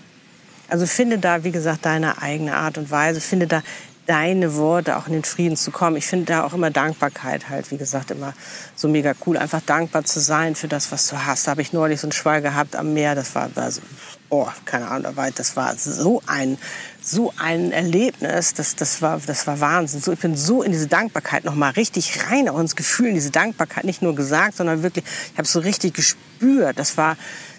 Also 0.68 0.86
finde 0.86 1.20
da, 1.20 1.44
wie 1.44 1.52
gesagt, 1.52 1.86
deine 1.86 2.22
eigene 2.22 2.56
Art 2.56 2.78
und 2.78 2.90
Weise. 2.90 3.22
Finde 3.22 3.48
da 3.48 3.62
deine 4.06 4.56
Worte 4.56 4.98
auch 4.98 5.08
in 5.08 5.14
den 5.14 5.24
Frieden 5.24 5.56
zu 5.56 5.72
kommen. 5.72 5.96
Ich 5.96 6.06
finde 6.06 6.26
da 6.26 6.44
auch 6.44 6.54
immer 6.54 6.72
Dankbarkeit 6.72 7.50
halt, 7.50 7.72
wie 7.72 7.78
gesagt, 7.78 8.12
immer 8.12 8.34
so 8.76 8.88
mega 8.88 9.14
cool. 9.26 9.38
Einfach 9.38 9.62
dankbar 9.62 10.04
zu 10.04 10.20
sein 10.20 10.56
für 10.56 10.68
das, 10.68 10.92
was 10.92 11.08
du 11.08 11.26
hast. 11.26 11.48
Da 11.48 11.52
habe 11.52 11.62
ich 11.62 11.74
neulich 11.74 12.02
so 12.02 12.08
einen 12.08 12.12
Schwall 12.12 12.42
gehabt 12.42 12.76
am 12.76 12.94
Meer. 12.94 13.16
Das 13.16 13.34
war, 13.36 13.56
war 13.56 13.72
so, 13.72 13.82
oh, 14.30 14.48
keine 14.66 14.90
Ahnung, 14.90 15.16
das 15.36 15.56
war 15.56 15.76
so 15.78 16.22
ein, 16.26 16.58
so 17.02 17.34
ein 17.38 17.72
Erlebnis. 17.72 18.54
Das, 18.54 18.76
das 18.76 19.02
war, 19.02 19.22
das 19.26 19.48
war 19.48 19.60
Wahnsinn. 19.60 20.02
So, 20.02 20.12
ich 20.12 20.20
bin 20.20 20.36
so 20.36 20.64
in 20.64 20.72
diese 20.74 20.88
Dankbarkeit 20.88 21.46
noch 21.46 21.56
mal 21.56 21.70
richtig 21.72 22.30
rein, 22.30 22.50
auch 22.50 22.60
ins 22.60 22.76
Gefühl, 22.76 23.08
in 23.08 23.16
diese 23.16 23.32
Dankbarkeit. 23.32 23.86
Nicht 23.86 24.02
nur 24.02 24.16
gesagt, 24.16 24.58
sondern 24.58 24.84
wirklich, 24.84 25.06
ich 25.06 25.38
habe 25.38 25.44
es 25.44 25.52
so 25.52 25.60
richtig 25.60 25.94
gespürt. 25.94 26.78
Das 26.78 26.98
war, 26.98 27.16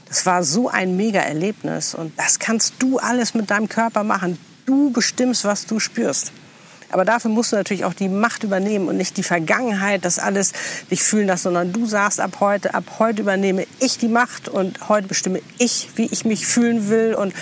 das 0.08 0.26
war 0.26 0.44
so 0.44 0.68
ein 0.68 0.96
mega 0.96 1.20
Erlebnis. 1.20 1.94
Und 1.94 2.18
das 2.18 2.38
kannst 2.38 2.74
du 2.80 2.98
alles 2.98 3.32
mit 3.32 3.50
deinem 3.50 3.68
Körper 3.68 4.04
machen. 4.04 4.38
Du 4.66 4.90
bestimmst, 4.90 5.44
was 5.44 5.66
du 5.66 5.78
spürst. 5.78 6.32
Aber 6.90 7.04
dafür 7.04 7.30
musst 7.30 7.50
du 7.50 7.56
natürlich 7.56 7.84
auch 7.84 7.92
die 7.92 8.08
Macht 8.08 8.44
übernehmen 8.44 8.86
und 8.86 8.96
nicht 8.96 9.16
die 9.16 9.24
Vergangenheit, 9.24 10.04
das 10.04 10.20
alles 10.20 10.52
dich 10.92 11.02
fühlen 11.02 11.26
lassen, 11.26 11.44
sondern 11.44 11.72
du 11.72 11.86
sagst 11.86 12.20
ab 12.20 12.36
heute, 12.38 12.72
ab 12.72 12.84
heute 13.00 13.22
übernehme 13.22 13.66
ich 13.80 13.98
die 13.98 14.06
Macht 14.06 14.48
und 14.48 14.88
heute 14.88 15.08
bestimme 15.08 15.40
ich, 15.58 15.88
wie 15.96 16.06
ich 16.06 16.24
mich 16.24 16.46
fühlen 16.46 16.88
will 16.88 17.14
und 17.14 17.34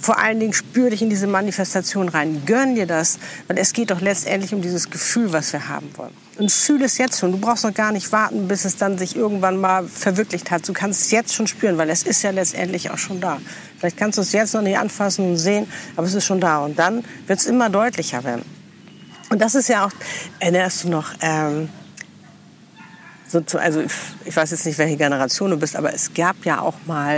vor 0.00 0.18
allen 0.18 0.40
Dingen 0.40 0.52
spür 0.52 0.90
dich 0.90 1.02
in 1.02 1.10
diese 1.10 1.28
Manifestation 1.28 2.08
rein. 2.08 2.42
Gönn 2.46 2.74
dir 2.74 2.86
das, 2.86 3.20
weil 3.46 3.58
es 3.58 3.72
geht 3.72 3.92
doch 3.92 4.00
letztendlich 4.00 4.52
um 4.52 4.60
dieses 4.60 4.90
Gefühl, 4.90 5.32
was 5.32 5.52
wir 5.52 5.68
haben 5.68 5.88
wollen. 5.96 6.25
Und 6.38 6.52
fühle 6.52 6.84
es 6.84 6.98
jetzt 6.98 7.18
schon. 7.18 7.32
Du 7.32 7.38
brauchst 7.38 7.64
noch 7.64 7.72
gar 7.72 7.92
nicht 7.92 8.12
warten, 8.12 8.46
bis 8.46 8.66
es 8.66 8.76
dann 8.76 8.98
sich 8.98 9.16
irgendwann 9.16 9.56
mal 9.56 9.88
verwirklicht 9.88 10.50
hat. 10.50 10.68
Du 10.68 10.74
kannst 10.74 11.02
es 11.02 11.10
jetzt 11.10 11.34
schon 11.34 11.46
spüren, 11.46 11.78
weil 11.78 11.88
es 11.88 12.02
ist 12.02 12.22
ja 12.22 12.30
letztendlich 12.30 12.90
auch 12.90 12.98
schon 12.98 13.20
da. 13.20 13.38
Vielleicht 13.78 13.96
kannst 13.96 14.18
du 14.18 14.22
es 14.22 14.32
jetzt 14.32 14.52
noch 14.52 14.60
nicht 14.60 14.78
anfassen 14.78 15.30
und 15.30 15.36
sehen, 15.38 15.66
aber 15.96 16.06
es 16.06 16.12
ist 16.12 16.26
schon 16.26 16.40
da. 16.40 16.58
Und 16.58 16.78
dann 16.78 17.04
wird 17.26 17.38
es 17.38 17.46
immer 17.46 17.70
deutlicher 17.70 18.22
werden. 18.22 18.42
Und 19.30 19.40
das 19.40 19.54
ist 19.54 19.68
ja 19.68 19.86
auch, 19.86 19.90
erinnerst 20.38 20.84
du 20.84 20.90
noch, 20.90 21.14
ähm, 21.20 21.70
so 23.28 23.40
zu, 23.40 23.58
also 23.58 23.82
ich 24.24 24.36
weiß 24.36 24.50
jetzt 24.52 24.66
nicht, 24.66 24.78
welche 24.78 24.96
Generation 24.96 25.50
du 25.50 25.56
bist, 25.56 25.74
aber 25.74 25.92
es 25.92 26.14
gab 26.14 26.44
ja 26.44 26.60
auch 26.60 26.74
mal 26.86 27.16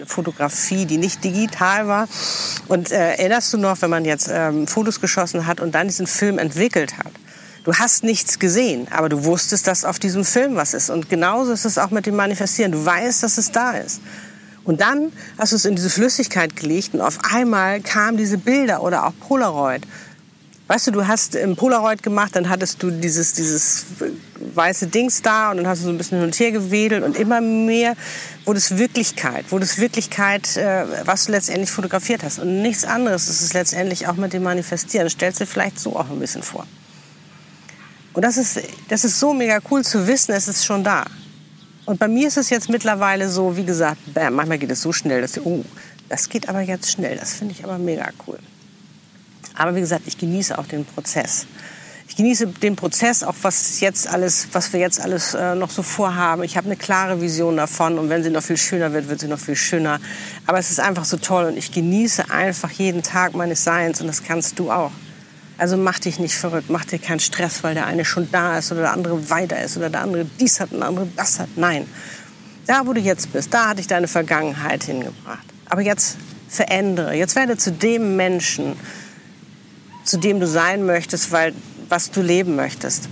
äh, 0.00 0.06
Fotografie, 0.06 0.86
die 0.86 0.98
nicht 0.98 1.24
digital 1.24 1.88
war. 1.88 2.08
Und 2.68 2.92
äh, 2.92 3.14
erinnerst 3.14 3.52
du 3.52 3.58
noch, 3.58 3.80
wenn 3.82 3.90
man 3.90 4.04
jetzt 4.04 4.30
ähm, 4.32 4.66
Fotos 4.66 5.00
geschossen 5.00 5.46
hat 5.46 5.60
und 5.60 5.74
dann 5.74 5.88
diesen 5.88 6.06
Film 6.06 6.38
entwickelt 6.38 6.98
hat? 6.98 7.12
Du 7.66 7.74
hast 7.74 8.04
nichts 8.04 8.38
gesehen, 8.38 8.86
aber 8.92 9.08
du 9.08 9.24
wusstest, 9.24 9.66
dass 9.66 9.84
auf 9.84 9.98
diesem 9.98 10.24
Film 10.24 10.54
was 10.54 10.72
ist. 10.72 10.88
Und 10.88 11.10
genauso 11.10 11.50
ist 11.50 11.64
es 11.64 11.78
auch 11.78 11.90
mit 11.90 12.06
dem 12.06 12.14
Manifestieren. 12.14 12.70
Du 12.70 12.86
weißt, 12.86 13.24
dass 13.24 13.38
es 13.38 13.50
da 13.50 13.72
ist. 13.72 14.00
Und 14.62 14.80
dann 14.80 15.10
hast 15.36 15.50
du 15.50 15.56
es 15.56 15.64
in 15.64 15.74
diese 15.74 15.90
Flüssigkeit 15.90 16.54
gelegt 16.54 16.94
und 16.94 17.00
auf 17.00 17.18
einmal 17.28 17.80
kamen 17.80 18.18
diese 18.18 18.38
Bilder 18.38 18.84
oder 18.84 19.04
auch 19.04 19.12
Polaroid. 19.18 19.82
Weißt 20.68 20.86
du, 20.86 20.92
du 20.92 21.08
hast 21.08 21.34
im 21.34 21.56
Polaroid 21.56 22.04
gemacht, 22.04 22.36
dann 22.36 22.48
hattest 22.48 22.84
du 22.84 22.92
dieses, 22.92 23.32
dieses 23.32 23.86
weiße 24.54 24.86
Dings 24.86 25.22
da 25.22 25.50
und 25.50 25.56
dann 25.56 25.66
hast 25.66 25.80
du 25.80 25.86
so 25.86 25.90
ein 25.90 25.98
bisschen 25.98 26.18
hin 26.18 26.26
und 26.28 26.38
her 26.38 26.52
gewedelt 26.52 27.02
und 27.02 27.16
immer 27.16 27.40
mehr 27.40 27.96
wurde 28.44 28.58
es 28.58 28.78
Wirklichkeit, 28.78 29.50
wurde 29.50 29.64
es 29.64 29.78
Wirklichkeit, 29.78 30.56
äh, 30.56 30.84
was 31.04 31.24
du 31.24 31.32
letztendlich 31.32 31.72
fotografiert 31.72 32.22
hast. 32.22 32.38
Und 32.38 32.62
nichts 32.62 32.84
anderes 32.84 33.28
ist 33.28 33.40
es 33.40 33.54
letztendlich 33.54 34.06
auch 34.06 34.14
mit 34.14 34.32
dem 34.32 34.44
Manifestieren. 34.44 35.10
Stellst 35.10 35.40
du 35.40 35.46
vielleicht 35.46 35.80
so 35.80 35.96
auch 35.96 36.10
ein 36.10 36.20
bisschen 36.20 36.44
vor. 36.44 36.64
Und 38.16 38.22
das 38.22 38.38
ist, 38.38 38.58
das 38.88 39.04
ist 39.04 39.20
so 39.20 39.34
mega 39.34 39.58
cool 39.70 39.84
zu 39.84 40.06
wissen, 40.06 40.32
es 40.32 40.48
ist 40.48 40.64
schon 40.64 40.82
da. 40.82 41.04
Und 41.84 41.98
bei 41.98 42.08
mir 42.08 42.28
ist 42.28 42.38
es 42.38 42.48
jetzt 42.48 42.70
mittlerweile 42.70 43.28
so, 43.28 43.54
wie 43.58 43.64
gesagt, 43.64 43.98
bam, 44.14 44.32
manchmal 44.32 44.56
geht 44.56 44.70
es 44.70 44.80
so 44.80 44.90
schnell, 44.90 45.20
dass 45.20 45.38
oh, 45.44 45.62
das 46.08 46.30
geht 46.30 46.48
aber 46.48 46.62
jetzt 46.62 46.90
schnell. 46.90 47.18
Das 47.18 47.34
finde 47.34 47.52
ich 47.52 47.62
aber 47.62 47.76
mega 47.76 48.08
cool. 48.26 48.38
Aber 49.54 49.74
wie 49.74 49.80
gesagt, 49.80 50.04
ich 50.06 50.16
genieße 50.16 50.58
auch 50.58 50.64
den 50.64 50.86
Prozess. 50.86 51.46
Ich 52.08 52.16
genieße 52.16 52.46
den 52.46 52.74
Prozess, 52.74 53.22
auch 53.22 53.34
was 53.42 53.80
jetzt 53.80 54.08
alles, 54.08 54.48
was 54.52 54.72
wir 54.72 54.80
jetzt 54.80 54.98
alles 54.98 55.34
äh, 55.34 55.54
noch 55.54 55.68
so 55.68 55.82
vorhaben. 55.82 56.42
Ich 56.42 56.56
habe 56.56 56.64
eine 56.68 56.76
klare 56.76 57.20
Vision 57.20 57.58
davon 57.58 57.98
und 57.98 58.08
wenn 58.08 58.22
sie 58.22 58.30
noch 58.30 58.42
viel 58.42 58.56
schöner 58.56 58.94
wird, 58.94 59.10
wird 59.10 59.20
sie 59.20 59.28
noch 59.28 59.38
viel 59.38 59.56
schöner. 59.56 60.00
Aber 60.46 60.58
es 60.58 60.70
ist 60.70 60.80
einfach 60.80 61.04
so 61.04 61.18
toll 61.18 61.44
und 61.44 61.58
ich 61.58 61.70
genieße 61.70 62.30
einfach 62.30 62.70
jeden 62.70 63.02
Tag 63.02 63.34
meines 63.34 63.62
Seins 63.62 64.00
und 64.00 64.06
das 64.06 64.22
kannst 64.22 64.58
du 64.58 64.70
auch. 64.72 64.92
Also 65.58 65.76
mach 65.76 65.98
dich 65.98 66.18
nicht 66.18 66.34
verrückt, 66.34 66.68
mach 66.68 66.84
dir 66.84 66.98
keinen 66.98 67.20
Stress, 67.20 67.64
weil 67.64 67.74
der 67.74 67.86
eine 67.86 68.04
schon 68.04 68.30
da 68.30 68.58
ist 68.58 68.72
oder 68.72 68.82
der 68.82 68.92
andere 68.92 69.30
weiter 69.30 69.62
ist 69.62 69.76
oder 69.76 69.88
der 69.88 70.02
andere 70.02 70.26
dies 70.38 70.60
hat 70.60 70.72
und 70.72 70.80
der 70.80 70.88
andere 70.88 71.08
das 71.16 71.38
hat. 71.38 71.48
Nein, 71.56 71.86
da 72.66 72.86
wo 72.86 72.92
du 72.92 73.00
jetzt 73.00 73.32
bist, 73.32 73.54
da 73.54 73.68
hat 73.68 73.78
dich 73.78 73.86
deine 73.86 74.08
Vergangenheit 74.08 74.84
hingebracht. 74.84 75.46
Aber 75.68 75.80
jetzt 75.80 76.18
verändere, 76.48 77.14
jetzt 77.14 77.36
werde 77.36 77.56
zu 77.56 77.72
dem 77.72 78.16
Menschen, 78.16 78.76
zu 80.04 80.18
dem 80.18 80.40
du 80.40 80.46
sein 80.46 80.84
möchtest, 80.84 81.32
weil, 81.32 81.54
was 81.88 82.10
du 82.10 82.22
leben 82.22 82.56
möchtest. 82.56 83.08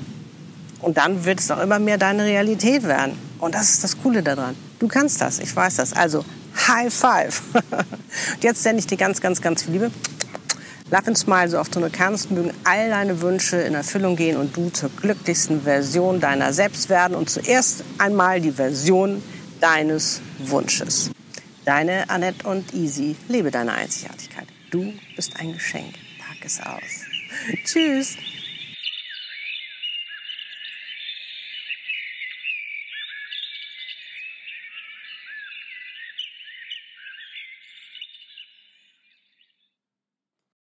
Und 0.80 0.98
dann 0.98 1.24
wird 1.24 1.40
es 1.40 1.50
auch 1.50 1.60
immer 1.60 1.78
mehr 1.78 1.98
deine 1.98 2.24
Realität 2.24 2.82
werden. 2.82 3.18
Und 3.38 3.54
das 3.54 3.70
ist 3.70 3.84
das 3.84 4.00
Coole 4.02 4.22
daran. 4.22 4.54
Du 4.78 4.88
kannst 4.88 5.20
das, 5.20 5.38
ich 5.38 5.54
weiß 5.54 5.76
das. 5.76 5.92
Also, 5.92 6.24
High 6.68 6.92
Five. 6.92 7.42
Und 7.54 8.44
jetzt 8.44 8.62
sende 8.62 8.80
ich 8.80 8.86
dir 8.86 8.96
ganz, 8.96 9.20
ganz, 9.20 9.40
ganz 9.40 9.62
viel 9.62 9.72
Liebe. 9.72 9.90
Love 10.94 11.16
Smile, 11.16 11.48
so 11.48 11.58
oft 11.58 11.74
du 11.74 11.80
nur 11.80 11.90
kannst, 11.90 12.30
mögen 12.30 12.52
all 12.62 12.88
deine 12.88 13.20
Wünsche 13.20 13.56
in 13.56 13.74
Erfüllung 13.74 14.14
gehen 14.14 14.36
und 14.36 14.56
du 14.56 14.70
zur 14.70 14.90
glücklichsten 14.90 15.62
Version 15.62 16.20
deiner 16.20 16.52
selbst 16.52 16.88
werden 16.88 17.16
und 17.16 17.28
zuerst 17.28 17.82
einmal 17.98 18.40
die 18.40 18.52
Version 18.52 19.20
deines 19.60 20.20
Wunsches. 20.38 21.10
Deine 21.64 22.08
Annette 22.10 22.46
und 22.46 22.72
Easy, 22.74 23.16
lebe 23.26 23.50
deine 23.50 23.72
Einzigartigkeit. 23.72 24.46
Du 24.70 24.92
bist 25.16 25.32
ein 25.40 25.52
Geschenk 25.52 25.94
es 26.44 26.60
aus. 26.60 27.04
Tschüss. 27.64 28.16